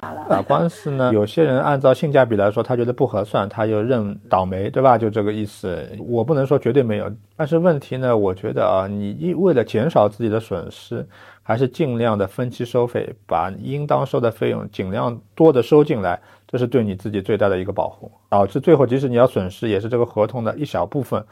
[0.00, 0.24] 打了？
[0.26, 4.96] 打官司呢，有些人按照性价比来说，他觉得不合算，他就认倒霉，对吧？
[4.96, 5.86] 就这个意思。
[5.98, 11.06] 我不能说绝对没有，但是问题呢，我觉得啊，你一为了减少自己的损失。
[11.42, 18.10] 还是尽量的分期收费，把应当收的费用尽量多的收进来，这是对你自己最大的一个保护。
[18.30, 21.24] 导致最后即使你要损失，也是这个合同的一小部分。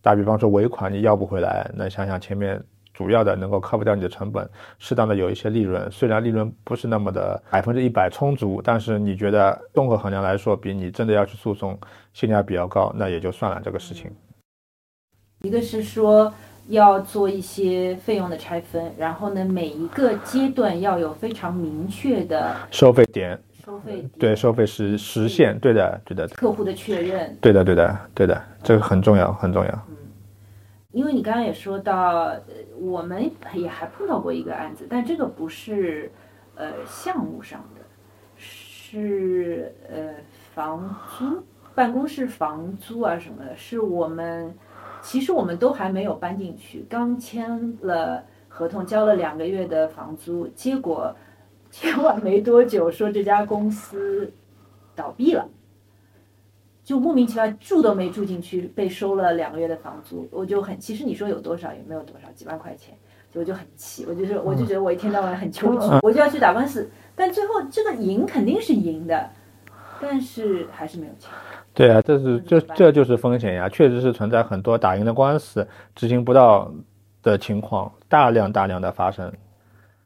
[0.00, 2.60] 打比方说尾款你要不回来，那想想前面
[2.92, 11.78] 主要的能够 cover 掉你的成本，适当的有一些利润，虽然利润不是那么的百分之一百充足，但是你觉得综合衡量来说，比你真的要去诉讼
[12.12, 14.10] 性价比要高，那也就算了这个事情。
[15.42, 16.32] 一个是说。
[16.68, 26.26] 要做一些费用的拆分，然后呢，每一个阶段要有非常明确的收费点，收费对收费实实现，对的，对的。
[26.28, 29.70] 客户的确认，对的，对的，对的，这个很重要，很重要。
[29.88, 29.96] 嗯，
[30.90, 32.34] 因为你刚刚也说到，
[32.80, 36.10] 我们也还碰到过一个案子，但这个不是
[36.56, 37.82] 呃项目上的，
[38.36, 40.14] 是呃
[40.52, 44.52] 房租、办公室房租啊什么的，是我们。
[45.00, 51.12] 其实我们都还没有搬进去，刚签了合同，交了两个月的房租，结果
[51.72, 54.30] 签完没多久，说这家公司
[54.94, 55.48] 倒闭了，
[56.84, 62.94] 就莫名其妙住都没住进去，被收了两个月的房租，我就很，其实你说有多少也没有多少，几万块钱，
[63.32, 69.30] 我就很气，我就是我就觉得我一天到晚很求急，我就要去打官司，但最后这个赢肯定是赢的，
[69.98, 71.30] 但是还是没有钱。
[71.72, 76.70] 对啊，这是这这就是风险呀，确实是存在很多打赢的官司执行不到
[77.22, 79.32] 的情况，大量大量的发生。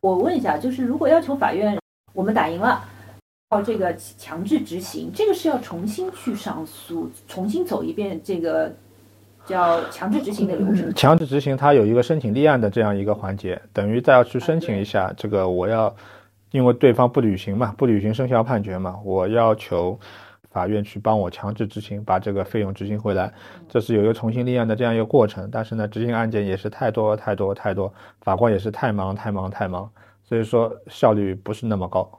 [0.01, 1.79] 我问一下，就是如果要求法院
[2.13, 2.85] 我们打赢了，
[3.51, 8.73] 靠这个强制执行，这个是要重新去上诉，重新走一遍这个
[9.47, 10.92] 叫强制执行的流程。
[10.94, 15.94] 强制执行它有一个申请立案的这样一个环节，等于再要去申请一下这个我要，
[16.51, 19.99] 因为对方不履行嘛，不履行生效判决嘛，我要求。
[20.57, 23.31] 法院去帮我强制执行，把这个费用执行回来，
[23.69, 25.46] 这是有一个重新立案的这样一个过程。
[25.52, 27.92] 但是呢，执行案件也是太多太多太多，
[28.23, 29.87] 法官也是太忙太忙太忙，
[30.25, 32.11] 所以说效率不是那么高。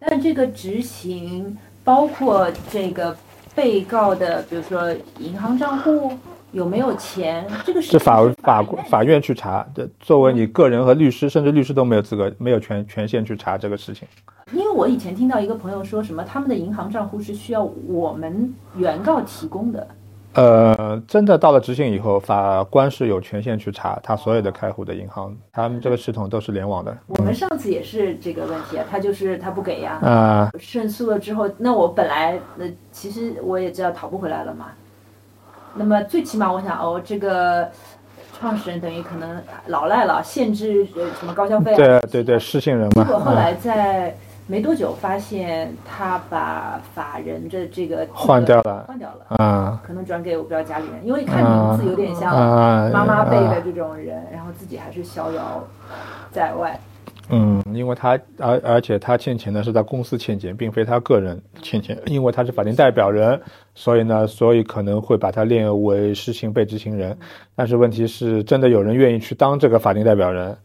[0.00, 3.16] 但这个执行包括这个
[3.54, 6.18] 被告的，比如说银行账户
[6.50, 9.88] 有没有钱，这个是法法法院去查的。
[10.00, 14.08] 作为你个人和律师，甚至律师都没有资格、没有权权限去查这个事情。
[14.76, 19.88] 我以前听到一个朋友说什么，他们的银行账户是需要我们原告提供的。
[20.34, 26.94] 呃，真的到了执行以后，法官是有权限去查他所有的开户的银行，他们这个系统都是联网的。
[27.06, 29.92] 我们上次也是这个问题啊，他就是他不给呀。
[30.02, 34.66] 啊、胜诉了之后，那我本来呃，其实我也知道讨不回来了嘛。
[35.74, 37.66] 那么最起码我想哦，这个
[38.38, 41.76] 创始人等于可能老赖了，限制呃什么高消费啊。
[41.76, 43.04] 对对对，失信人嘛。
[43.04, 44.14] 结果后来啊在
[44.46, 55.64] 没多久发现他把法人的这个换掉了换掉了，啊可能转给我不知道家里人，因为看名字有点像啊妈妈辈的啊这种人，然后自己还是逍遥
[56.30, 56.78] 在外。
[57.28, 63.40] 嗯，因为他而而且他欠钱呢是在公司欠钱，并非他个人欠钱，因为他是法定代表人，
[63.74, 67.18] 所以呢，所以可能会把他列为失信被执行人。
[67.56, 70.56] 但是问题是，真的有人愿意去当这个法定代表人，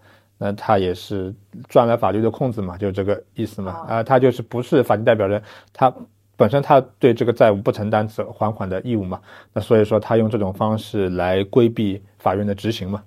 [0.43, 1.31] 那他也是
[1.69, 3.85] 钻了法律的空子嘛，就这个意思嘛。
[3.87, 5.39] 啊，他就是不是法定代表人，
[5.71, 5.93] 他
[6.35, 9.19] 本身他对这个债务不承担责还款的义务嘛，
[9.53, 13.03] 那所以说他用这种方式来规避法院的执行嘛。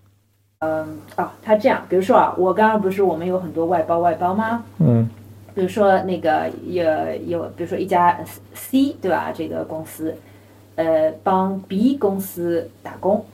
[0.60, 4.64] 嗯啊，他这样，比如说啊，我刚刚不是我们有很多外包外包吗？
[4.78, 5.10] 嗯
[5.56, 6.84] 比如说那个有
[7.26, 8.18] 有，比如说一家
[8.54, 9.32] C 对吧？
[9.32, 10.12] 这个公司，
[10.74, 13.24] 呃，帮 B 公司打工，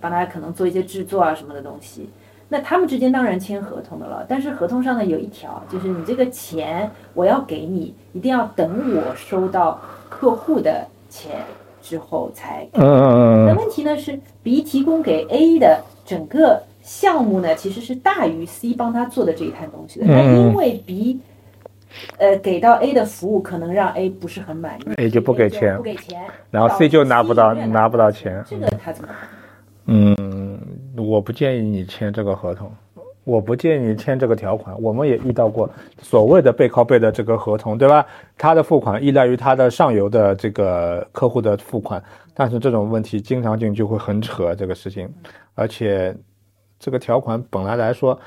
[0.00, 2.08] 帮他可能做一些制作啊什么的东西。
[2.52, 9.80] 那他们之间当然签合同的了，但是合同上呢有一条，就是你这个钱我要给你，一定要等我收到
[10.10, 11.30] 客户的钱
[11.80, 12.78] 之后才给。
[12.78, 20.04] 嗯嗯那问题呢是，B 提供给 A 的整个项目呢，其实是大于 C 帮他做的这一摊东西的。
[20.04, 21.20] 因为 B，
[22.18, 29.16] 呃，给到 A 的服务可能让 A 不是很满意 A 就不给钱不给钱，然后 C 就拿不到拿不到钱这个他怎么办？
[29.86, 30.51] 嗯，
[30.96, 32.70] 我不建议你签这个合同，
[33.24, 34.80] 我不建议你签这个条款。
[34.82, 35.68] 我们也遇到过
[36.00, 38.04] 所谓的背靠背的这个合同，对吧？
[38.36, 42.02] 他的付款依赖于他的上游的这个客户的付款，
[42.34, 45.08] 但是这种问题经常性就会很扯这个事情，
[45.54, 46.14] 而且
[46.78, 48.18] 这个条款本来来说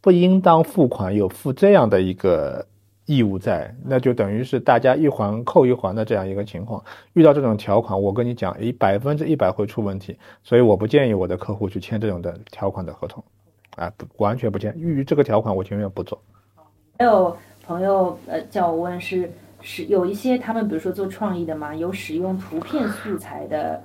[0.00, 2.66] 不应当付款，有付这样的一个。
[3.06, 6.82] 义务在，那就等于是大家一环扣一环的这样一个情况。
[7.14, 13.22] 遇到这种条款，我跟你讲，诶，百分之一百会出问题，所以我不建议我的客户去签这种的条款的合同，
[13.76, 14.80] 啊，不完全不建议。
[14.80, 16.20] 于这个条款，我情愿不做。
[16.98, 17.36] 还有
[17.66, 19.28] 朋友呃叫我问是
[19.60, 23.82] 是有一些他们比如说做创意的嘛，有使用图片素材的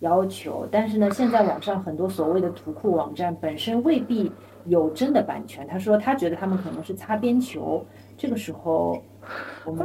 [0.00, 4.32] 要求，但是呢，现在网上很多所谓的图库网站本身未必
[4.64, 5.66] 有真的版权。
[5.66, 7.84] 他说他觉得他们可能是擦边球，
[8.16, 9.02] 这个时候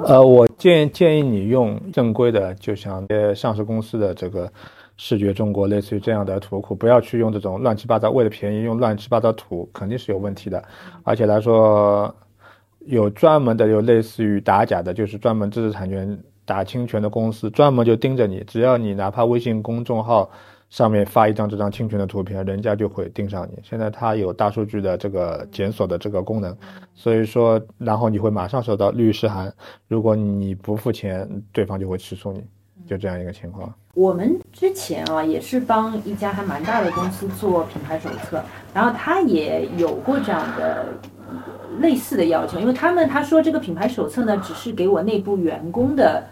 [0.05, 4.51] 呃，我建建议你用正规的，就像呃上市公司的这个
[4.97, 10.61] 视觉中国类似于这样的图库，不要去用这种乱七八糟，为了便宜用乱七八糟图，肯定是有问题的。
[11.03, 12.13] 而且来说，
[12.85, 20.29] 有专门的，有类似于打假的，就是专门知识产权打侵权的公司，专门就盯着你，只要你哪怕微信公众号。
[20.69, 23.57] 上面发一张这张侵权的图片，人家就会盯上你。
[23.63, 26.55] 现在它有大数据的这个检索的这个功能，
[26.93, 29.51] 所以说，然后你会马上收到律师函，
[29.87, 32.43] 如果你不付钱，对方就会起诉你，
[32.87, 33.73] 就这样一个情况。
[33.95, 38.41] 我们之前啊也是帮一家还蛮大的公司做品牌手册，
[38.73, 40.85] 然后他也有过这样的
[41.79, 46.23] 类似的要求，因为他们他说这个品牌手册呢只是给我内部员工的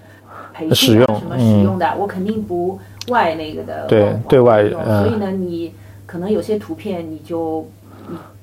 [0.54, 2.80] 培使用训啊什么使用的，我肯定不
[3.10, 5.74] 外那个的对对外所以呢你
[6.06, 7.66] 可能有些图片你就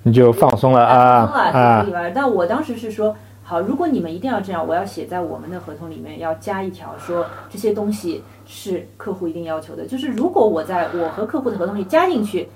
[0.02, 1.92] 你就放松了啊放松！
[1.92, 2.10] 了。
[2.10, 9.86] 但我当时是说，好，如果你们一定要这样，我要写在我们的合同里面，要加一条说这些东西是客户一定要求的。
[9.86, 12.46] 就是如果我在我和客户的合同里加进去，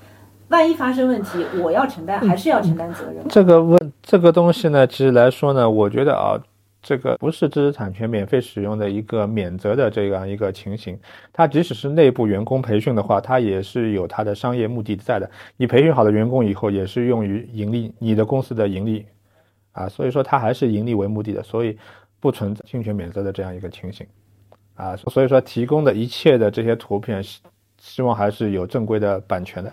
[0.49, 3.23] 万一发生问题，我要承担，还是要承担责任。
[3.29, 6.37] 这个问这个东西呢，其实来说呢，我觉得啊，
[6.81, 10.97] 这个不是知识产权免费使用的一个免责的这样一个情形。
[11.33, 15.29] 它即使是内部员工培训的话，它也是有它的商业目的在的。
[15.57, 19.05] 你培训好的员工以后，也是用于盈利，你的公司的盈利
[19.73, 21.77] 啊，所以说它还是盈利为目的的，所以
[22.19, 24.07] 不存在侵权免责的这样一个情形
[24.75, 24.95] 啊。
[24.95, 27.21] 所以说提供的一切的这些图片，
[27.77, 29.69] 希望还是有正规的版权的。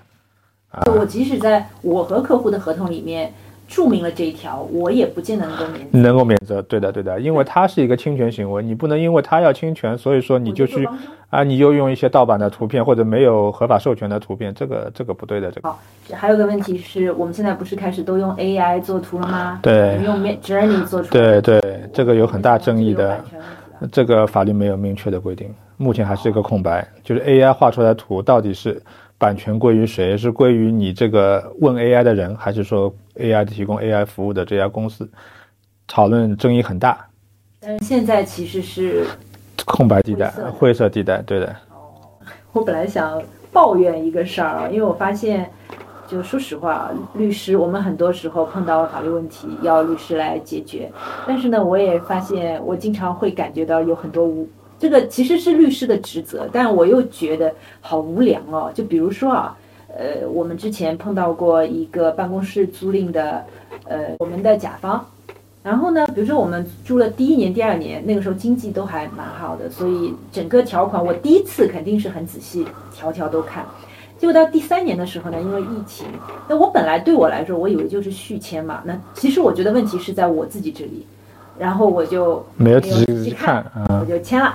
[0.68, 3.32] 啊我即使在我和客户的合同里面，
[3.68, 5.98] 注明了这一条，我也不见得能够免责。
[5.98, 10.88] 能够免责，对的，对的，因为它是一个侵权行为，你不能因为它要侵权，所以说你就去
[11.30, 15.78] 啊，你又用一些盗版的图片或者没有合法授权的图片，这个这个不对的，这个好，
[16.12, 19.58] 还有个问题是我们现在不是开始都用 AI 做图了吗？
[19.62, 23.24] 对用 Journey 做出来对对，这个有很大争议的
[23.90, 26.86] 这个法律没有明确的规定，目前还是一个空白。
[27.02, 28.80] 就是 AI 画出来的图到底是
[29.18, 30.16] 版权归于谁？
[30.16, 35.08] 是归于你这个问 AI 的人，还是说 AI 提供 AI 服务的这家公司？
[35.88, 37.06] 讨论争议很大，
[37.60, 39.06] 但是现在其实是
[39.64, 41.54] 空白地带灰色地带，对的。
[42.52, 45.48] 我本来想抱怨一个事儿啊，因为我发现，
[46.08, 50.90] 就说实话啊，律师我们很多时候碰到法律问题要律师来解决，
[51.24, 54.48] 但是呢，我也发现我经常会感觉到有很多无，
[54.78, 58.70] 这个其实是律师的职责，但我又觉得好无聊哦。
[58.74, 59.56] 就比如说啊，
[59.88, 63.44] 呃，我们之前碰到过一个办公室租赁的，
[63.84, 65.04] 呃，我们的甲方。
[65.62, 73.64] 然后呢，比如说我们租了第一年、第二年，那个时候经济都还蛮好的，所以整个条款我第一次肯定是很仔细，条条都看。
[74.16, 76.06] 结果到第三年的时候呢，因为疫情，
[76.48, 78.80] 那我本来对我来说，我以为就是续签嘛。
[78.84, 81.04] 那其实我觉得问题是在我自己这里，
[81.58, 84.54] 然后我就没有仔仔细看看，我嗯，就签了。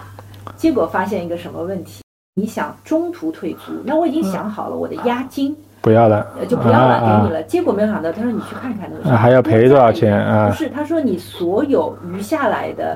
[0.61, 2.03] 结果发现一个什么问题？
[2.35, 5.57] 你想中途退租，那我已经想好了我的押金。
[5.81, 6.23] 不要了。
[6.39, 7.41] 呃，就不要了，啊给你了。
[7.41, 10.15] 结果没有想到，他说你去看看那个啊还要赔多少钱？
[10.15, 10.49] 啊。
[10.49, 12.95] 不是，他说你所有余下来的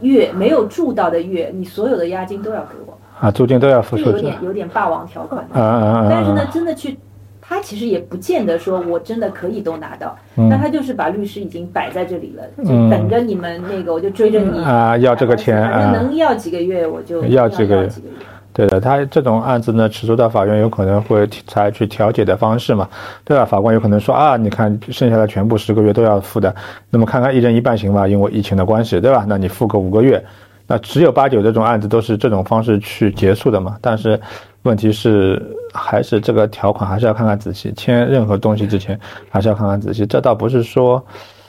[0.00, 6.06] 月没有住到的月，你所有的押金都要给我，啊，租金都要付出有点有点霸王条款啊啊啊！
[6.10, 6.98] 但是呢啊，真的去，
[7.46, 18.14] 他其实也不见得说我真的可以都拿到，嗯那他就是把律师已经摆在这里了，就嗯等着你们那个，我就追着你啊要这个钱反正啊能要几个月我就要几个月几个月。
[18.54, 22.88] 对的，他这种案子呢，起诉到法院有可能会采取调解的方式嘛，
[23.24, 23.44] 对吧？
[23.44, 26.54] 法官有可能说啊，你看剩下的全部十个月都要付的，
[26.88, 29.24] 那么看看一人一半行吧，因为疫情的关系，对吧？
[29.26, 30.24] 那你付个五个月，
[30.66, 33.76] 那十有八九这种案子都是这种方式去结束的嘛。
[33.80, 34.20] 但是
[34.62, 35.40] 问题是，
[35.72, 38.98] 还是这个条款还是要看看仔细，签任何东西之前
[39.30, 40.06] 还是要看看仔细。
[40.06, 41.04] 这倒不是说。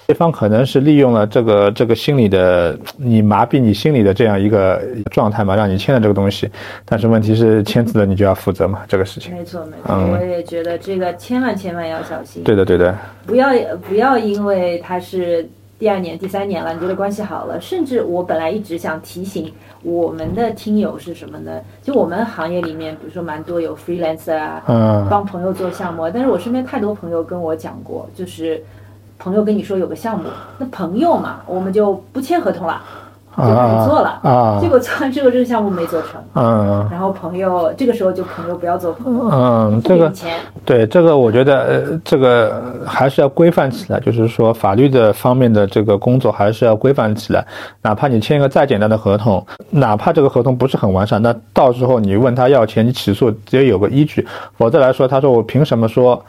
[0.08, 6.48] 对方可能是利用了这个这个心理的你麻痹你心理的这样一个状态嘛，让你签了这个东西，
[6.86, 9.34] 但是问题是签字了你就要负责嘛，这个事情。
[9.34, 12.44] 没错没错，嗯我也觉得这个千万千万要小心。
[12.44, 12.96] 对的对的，
[13.26, 13.50] 不要
[13.90, 19.52] 不要因为他是第二年、第三年了，你觉得关系好了，甚至我本来一直想提醒
[19.84, 21.62] 我们的听友是什么呢？
[21.84, 28.64] 就我们行业里面，比如说蛮多有 freelancer 啊，嗯帮朋友做项目，但是我身边太多朋友跟我讲过，就是
[29.20, 32.82] 朋友跟你说有个项目，那朋友嘛，我们就不签合同了，
[33.38, 34.60] 就开始做了，啊。
[34.62, 40.14] 结果做完之后这个项目没做成，嗯然后朋友这个时候就朋友不要做朋友，嗯，不这个
[40.64, 47.46] 对这个我觉得呃这个还是要规范起来，就是说法律的方面的这个工作还是要规范起来，
[47.82, 54.26] 哪怕你签一个再简单的合同，哪怕这个合同不是很完善，那到时候你问他要钱，你起诉也有个依据，
[54.58, 56.24] 否则来说，他说我凭什么说？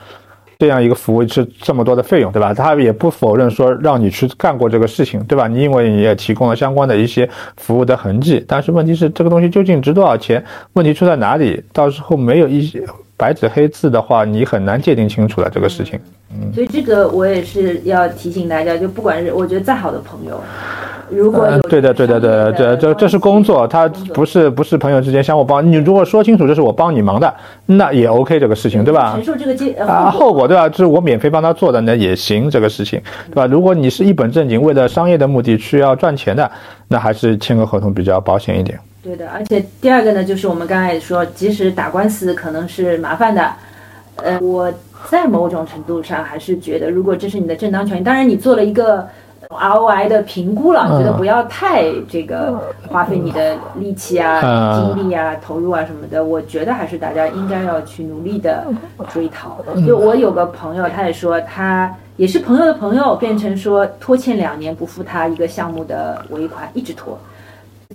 [0.59, 2.55] 这样一个服务是这么多的费用，对吧？
[2.55, 5.47] 他也不否认说让你去干过这个事情，对吧？
[5.47, 10.43] 你因为你也提供了相关的一些服务的痕迹，但是问题是这个东西究竟值多少钱？
[10.73, 11.63] 问题出在哪里？
[11.73, 12.83] 到时候没有一些
[13.19, 16.01] 白纸黑字的话，你很难界定清楚的这个事情。
[16.33, 20.41] 嗯所以这个我也是要提醒大家，就不管是我觉得再好的朋友，
[21.11, 25.65] 如果对的，对的，对的，这这这是工作，他不是不是朋友之间相互帮。
[25.67, 27.33] 你如果说清楚这是我帮你忙的，
[27.67, 29.25] 那也 OK 这个事情，对吧承？
[29.25, 30.69] 受这个结呃啊，后后果对吧？
[30.69, 33.01] 这是我免费帮他做的，那也行，这个事情，
[33.31, 33.47] 对吧？
[33.47, 36.51] 如果你是一本正经为了商业的目的去要赚钱的，
[36.89, 38.79] 那还是签个合同比较保险一点。
[39.03, 43.53] 对的，而且第二个呢，就是我们刚才也说，即使打官司可能是麻烦的，
[44.17, 44.73] 呃，我
[45.09, 49.07] 在某种程度上还是觉得，如果这是你的正当权益，当然你做了一个
[49.49, 50.99] ROI 的评估了，嗯。
[50.99, 54.95] 觉得不要太这个花费你的力气啊、嗯。
[54.95, 58.67] 精力啊、投入啊什么的，我觉得还是大家应该要去努力的
[59.13, 59.59] 追讨。
[59.87, 61.95] 就我有个朋友，他也说他。
[62.17, 67.19] 也是朋友的朋友，变成说拖欠两年不付他一个项目的尾款，一直拖，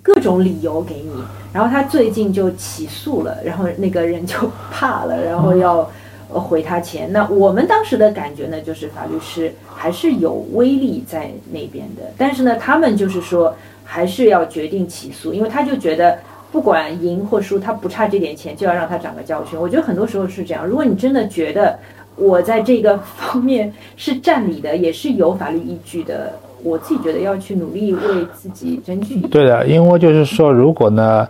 [0.03, 4.37] 各种理由给你，然后他最近就起诉了，然后那个人就
[4.71, 5.87] 怕了，然后要呃
[6.39, 7.11] 回他钱。
[7.11, 16.17] 那我们当时的感觉呢，就是法律师还是有威力在那边的，但是呢，他们就是说还是要决定起诉，因为他就觉得。
[16.51, 19.57] 不管赢或输，他不差这点钱，就要让他长个教训。
[19.57, 20.67] 我觉得很多时候是这样。
[20.67, 21.79] 如果你真的觉得
[22.17, 28.01] 我在这个方面是占理的，也是有法律依据的，我自己觉得要去努力为
[28.33, 29.21] 自己争取。
[29.29, 31.25] 对的，因为就是说，如果呢，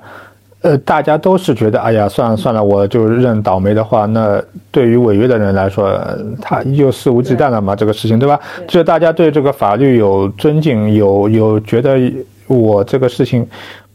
[0.62, 4.39] 呃，大家都是觉得，哎呀，算了算了，我就认倒霉的话，那
[4.70, 5.99] 对于违约的人来说，
[6.39, 8.39] 他又肆无忌惮了嘛，这个事情，对吧？
[8.68, 11.97] 就大家对这个法律有尊敬，有有觉得
[12.45, 13.43] 我这个事情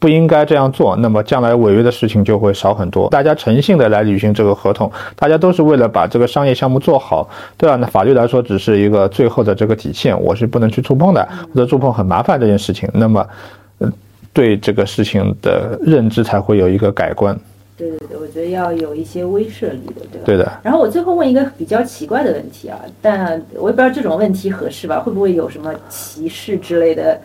[0.01, 3.09] 不应该这样做，那么将来违约的事情就会少很多。
[3.11, 7.77] 大家诚信的来履行这个合同，大家都是为了把这个商业项目做好，对吧？
[7.77, 13.25] 那法律来说只是一个最后的这个底线，我是不能去触碰的，或者触碰很麻烦这件事情，那么。
[14.37, 17.35] 对这个事情的认知才会有一个改观。
[17.75, 20.27] 对对对，我觉得要有一些威慑力的，对吧？
[20.27, 20.53] 对的。
[20.63, 25.01] 然后我最后问一个比较奇怪的问题啊，但我也不知道这种问题合适吧？
[25.01, 27.19] 会不会有什么歧视之类的？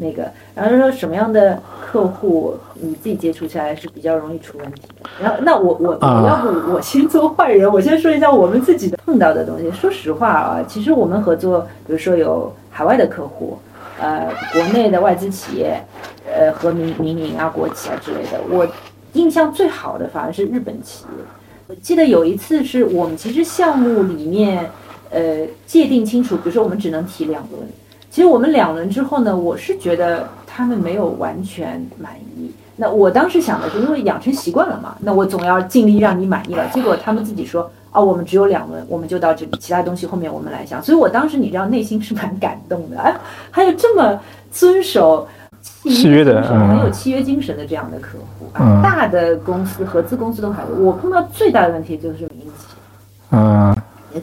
[0.00, 5.10] 那个，然后说什么样的客户你自己接触起来是比较容易出问题的？
[5.20, 9.70] 然后那我我我要不我先做坏人，我先说一下我们自己碰到的东西。
[9.72, 13.58] 说实话啊，其实我们合作，比如说有海外的客户。
[14.00, 15.84] 呃，国内的外资企业，
[16.32, 18.66] 呃和民民营啊、国企啊之类的，我
[19.14, 21.24] 印象最好的反而是日本企业。
[21.66, 24.70] 我记得有一次是我们其实项目里面，
[25.10, 27.60] 呃界定清楚，比如说我们只能提两轮，
[28.08, 32.52] 其实我们两轮之后呢，我是觉得他们没有完全满意。
[32.76, 36.68] 那我当时想的是，因为养成习惯了嘛，那我总要尽力让你满意了。
[36.72, 37.68] 结果他们自己说。
[37.90, 40.82] 啊，我们只有两轮，我们就到这里，其他东西后面我们来想。
[40.82, 42.98] 所以我当时你知道，内心是蛮感动的。
[43.00, 43.14] 哎，
[43.50, 44.20] 还有这么
[44.50, 45.26] 遵守
[45.62, 50.68] 契约的、很有契约精神的这样的客户啊，大的公司、合资公司都还有。
[50.84, 53.76] 我碰到最大的问题就是民营企业，嗯，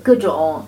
[0.03, 0.61] 各种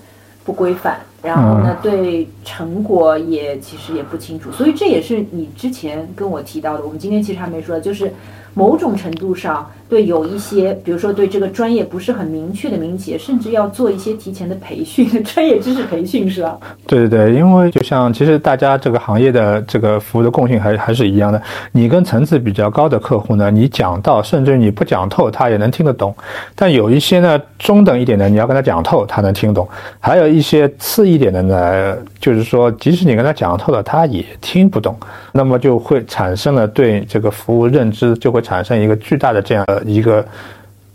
[0.44, 4.52] 不规范，然后呢，对成果也其实也不清楚。
[4.52, 8.14] 所以这也是你之前跟我提到的，我们今天其实还没说，就是
[8.54, 9.70] 某种程度上。
[9.90, 16.58] 对，有一些，比如说对这个专业不是很明确的民企业，甚至要做一些提前的培训，专业知识培训，是吧？
[16.86, 21.42] 对对对，因为就像其实大家这个行业的这个服务的共性还还是一样的。
[21.72, 26.14] 你跟层次比较高的客户呢，你讲到，甚至你不讲透，他也能听得懂。
[26.54, 29.66] 但有一些呢，中等一点的，你要跟他讲透，他能听懂；
[30.02, 34.96] 还有一些次一点的呢，就是说，即使你跟他讲透了，他也听不懂。
[35.32, 39.66] 那么就会产生了对这个服务认知就会产生一个巨大的这样。
[39.86, 40.26] 一个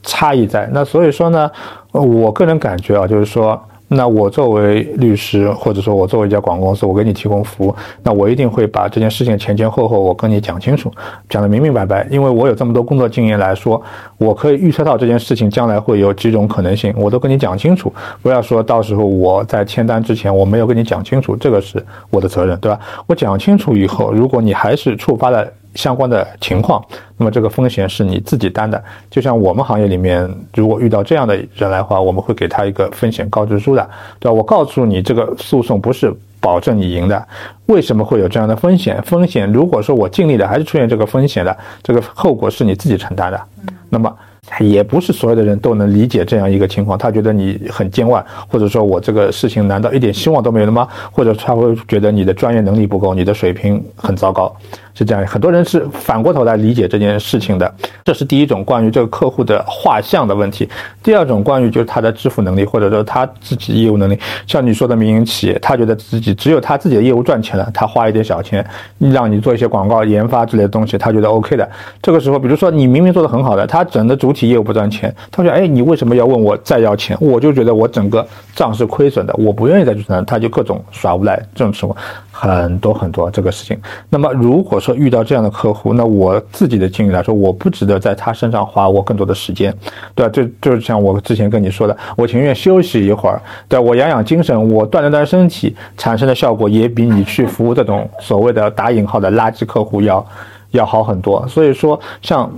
[0.02, 1.50] 差异在那，所以说呢，
[1.92, 3.60] 我个人感觉啊，就是说，
[3.94, 10.90] 那我作为律师，或者说我作为一家广告公司，我给你提供服务，那我一定会把这件事情前前后后我跟你讲清楚，
[11.28, 13.80] 讲的明明白白，因为我有这么多工作经验来说，
[14.18, 22.80] 我可以预测到这件事情将来会有几种可能性，我都跟你讲清楚，不要说到时候我在签单之前我没有跟你讲清楚，这个是我的责任，对吧？
[23.06, 25.46] 我讲清楚以后，如果你还是触发了。
[25.74, 26.84] 相关的情况，
[27.16, 28.82] 那么这个风险是你自己担的。
[29.10, 34.32] 就像我们行业里面，如果遇到这样的人来话，我们会给他一个风险告知书的，对吧？
[34.32, 37.26] 我告诉你，这个诉讼不是保证你赢的，
[37.66, 39.00] 为什么会有这样的风险？
[39.02, 43.40] 风险如果说我尽力的，还是出现这个风险的，这个后果是你自己承担的。
[43.88, 44.14] 那么。
[44.58, 50.86] 也不是所有的人都能理解这样一个情况，他觉得你很见外，或者说我这个事情难道一点希望都没有了吗？
[51.12, 54.54] 或者他会觉得你的专业能力不够，你的水平很糟糕，
[54.94, 55.26] 是这样。
[55.26, 57.74] 很多人是反过头来理解这件事情的。
[58.04, 60.68] 这是第一种关于这个客户的画像的问题。
[61.02, 64.18] 第二种关于就是他的支付能力，或者说他自己业务能力。
[64.46, 68.64] 像你说的民营企业，他觉得自己只有他自己的业务赚钱了，他花一点小钱
[68.98, 71.68] 让你做一些广告研发之类的东西，他觉得 OK 的。
[72.00, 80.24] 这个时候，比如说你明明做的很好的，他整个主体业务不赚钱，他说：“哎，你为什么要问我再要钱？”我就觉得我整个账是亏损的，我不愿意再去赚。
[80.24, 81.98] 他就各种耍无赖，这种情况
[82.30, 83.30] 很多很多。
[83.30, 89.72] 这个事情，那么如果说遇到这样的客户，那我自己的经历来说，我不值得在他身上花我更多的时间，
[90.14, 90.32] 对吧？
[90.32, 100.26] 就就像我之前跟你说的，我情愿休息一会儿，对我养养精神，我锻炼锻炼身体，产生的效果也比你去服务这种所谓的打引号的垃圾客户要
[100.72, 101.46] 要好很多。
[101.46, 102.50] 所以说，像。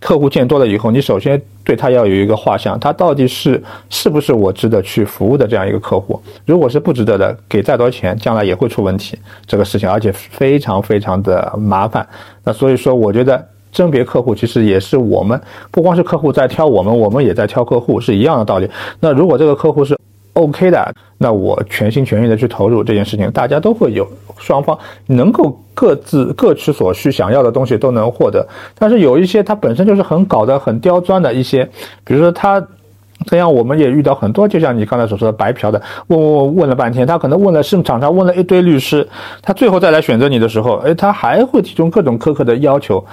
[0.00, 6.20] 客户见多了以后，你首先对他要有一个画像，他到底是是不是我值得去服务的这样一个客户？
[6.46, 12.06] 如果是不值得的，给再多钱，将来也会出问题这个事情，而且非常非常的麻烦。
[12.44, 15.40] 那所以说，我觉得甄别客户其实也是我们
[15.70, 18.70] 不光是客户在挑我们，我们也在挑客户，是一样的道理。
[19.00, 19.96] 那如果这个客户是。
[20.38, 24.06] OK 的，那我全心全意的去投入这件事情，大家都会有
[24.38, 28.46] 双方能够各自各取所需，想要的东西都能获得。
[28.78, 31.68] 但是有一些他本身就是很搞得很刁钻的一些，
[32.04, 32.64] 比如说他，
[33.26, 39.06] 这样我们也遇到很多，就像你刚才所说的白嫖的，问问问了半天，他可能问了市场上问了一堆律师，
[39.42, 43.04] 他最后再来选择你的时候，哎，他还会提出各种苛刻的要求。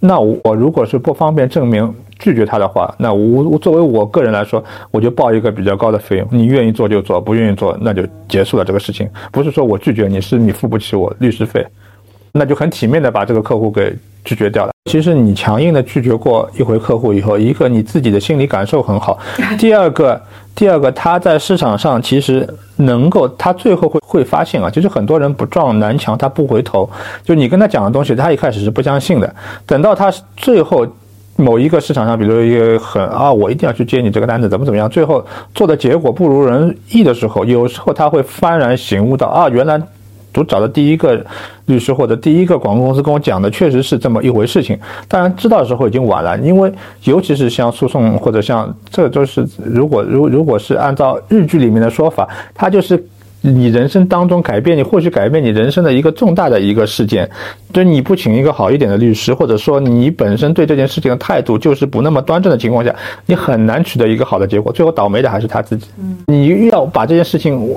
[0.00, 9.08] 那我如果是不方便证明拒绝他的话，那我作为我个人来说，我就报一个比较高的费用，你愿意做就做，不愿意做那就结束了这个事情。
[9.32, 11.66] 不是说我拒绝你是你付不起我律师费，
[12.32, 13.94] 那就很体面的把这个客户给
[14.24, 14.72] 拒绝掉了。
[14.90, 19.18] 其实你强硬的拒绝过一回客户以后，一个你自己的心理感受很好，
[19.58, 20.20] 第二个，
[20.54, 26.88] 第二个他在市场上其实能够，他最后会会发现啊，就是很多人不撞南墙他不回头，
[27.24, 29.34] 就你跟他讲的东西，他一开始是不相信的，
[29.66, 30.86] 等到他最后。
[31.36, 34.88] 某一个市场上，比如一个很啊，我一定要去接你这个单子，怎么怎么样？
[34.88, 35.24] 最后
[35.54, 39.80] 做的结果不如人意的时候，有时候他会幡然醒悟到啊，原来
[40.36, 41.24] 我找的第一个
[41.66, 44.78] 律师或者第一个广告公司跟我讲的确实是这么一回事情。
[45.08, 46.72] 当然知道的时候已经晚了，因为
[47.02, 53.04] 尤其是像诉讼或者像这都是如果如如果是按照日剧里面的说法，他就是。
[53.46, 57.30] 你人生当中改变你，或许改变你人生的一个重大的一个事件，
[57.74, 62.94] 就你不请一个好一点的律师，或者说你本身对这件事情的态度就是不那么端正的情况下，
[63.26, 64.72] 你很难取得一个好的结果。
[64.72, 65.88] 最后倒霉的还是他自己。
[65.98, 67.70] 嗯，你要把这件事情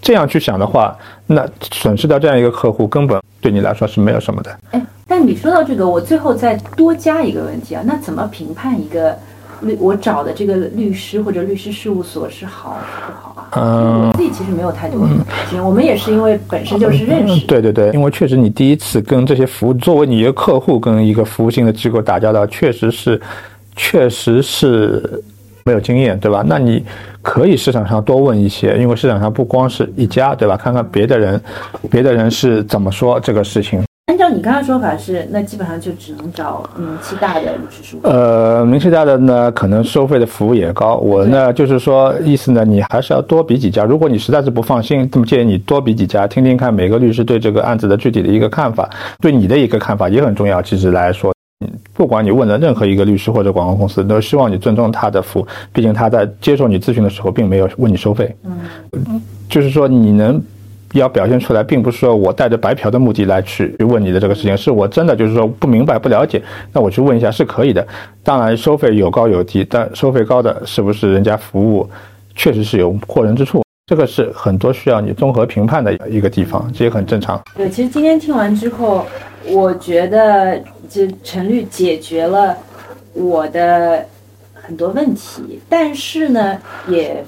[0.00, 0.96] 这样去想的话，
[1.26, 4.58] 那损失掉这样一个客户，根本对你来说是没有什么的。
[4.70, 9.14] 哎，但你说到这个，我最后再多加一个问题啊，那怎么评判一个？
[9.62, 13.48] 律我找的这个律师或者律师事务所是好不好啊？
[13.52, 15.06] 嗯，我自己其实没有太多
[15.48, 17.46] 经验，我们也是因为本身就是认识。
[17.46, 23.20] 对对对，因为确实你第一次跟这些服务作为你一个客户跟一个服务性的机构打交道，确实是，
[23.76, 25.22] 确实是
[25.64, 26.42] 没有经验，对吧？
[26.46, 26.84] 那你
[27.20, 30.56] 可以市场上多问一些，因为市场上不光是一家，对吧？
[30.56, 31.40] 看看别的人，
[31.90, 33.82] 别的人是怎么说这个事情。
[34.22, 38.08] 按照你刚刚说法是，那基本上就只能找名气大的律师事务所。
[38.08, 40.94] 呃，名气大的呢，可能收费的服务也高。
[40.98, 43.82] 我呢，就是说，意思呢，你还是要多比几家。
[43.82, 48.88] 如果你实在是不放心，那么建议你多比几家，听听看每个律师对这个案子的具体的一个看法，
[49.20, 50.62] 对你的一个看法也很重要。
[50.62, 51.34] 其实来说，
[51.92, 58.32] 不管你问的任何一个律师或者广告公司，都希望你尊重他的服务，毕竟他在接受你咨询的时候，并没有问你收费。
[58.44, 60.40] 嗯，就是说你能。
[60.92, 67.86] 要表现出来，并不是说我带着白嫖的目的来去问你的这个事情，是我真的就是说不明白、不了解，那我去问一下是可以的。
[68.22, 71.88] 当然，收费有高有低，但收费高的是不是人家服务
[72.36, 73.62] 确实是有过人之处？
[73.86, 77.42] 这个是很多需要你综合评判的一个地方，这也很正常。
[77.56, 79.06] 对，其实今天听完之后，
[79.46, 82.56] 我觉得就陈律解决了
[83.14, 84.04] 我的
[84.52, 87.24] 很多问题，但是呢，也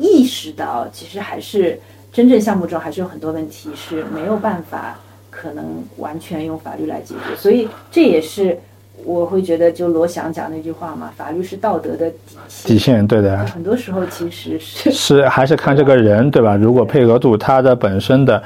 [0.00, 1.78] 意识到其实还是。
[2.16, 4.98] 真正项目中还是有很多问题是没有办法
[5.28, 8.58] 可能完全用法律来解决，所以这也是
[9.04, 12.16] 我会觉得就罗翔讲那句话嘛，法律是道德的底
[12.48, 12.68] 线。
[12.68, 13.36] 底线对的。
[13.44, 16.56] 很多时候其实是是还是看这个人对吧？
[16.56, 18.42] 如果配合度他的本身的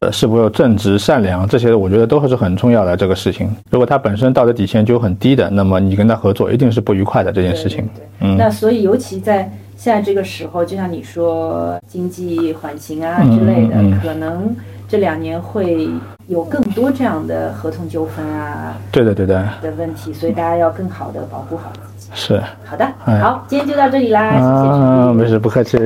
[0.00, 3.50] 呃是否有正直善良这些，我觉得都是很重要的这个事情。
[3.70, 7.88] 如果他本身道德底线就很低的，那么你跟他合作一定是不愉快的这件事情。
[8.20, 8.36] 嗯。
[8.36, 9.50] 那所以尤其在。
[9.78, 14.54] 现在这个时候，就像你说经济缓行啊之类的，可能
[14.88, 15.88] 这两年会
[16.26, 22.10] 有更多这样的合同纠纷啊，对的对的的问题，所以大家要更好的保护好自己。
[22.12, 24.42] 是，好的，好，今天就到这里啦，谢谢。
[24.42, 25.78] 嗯，没事，不客气。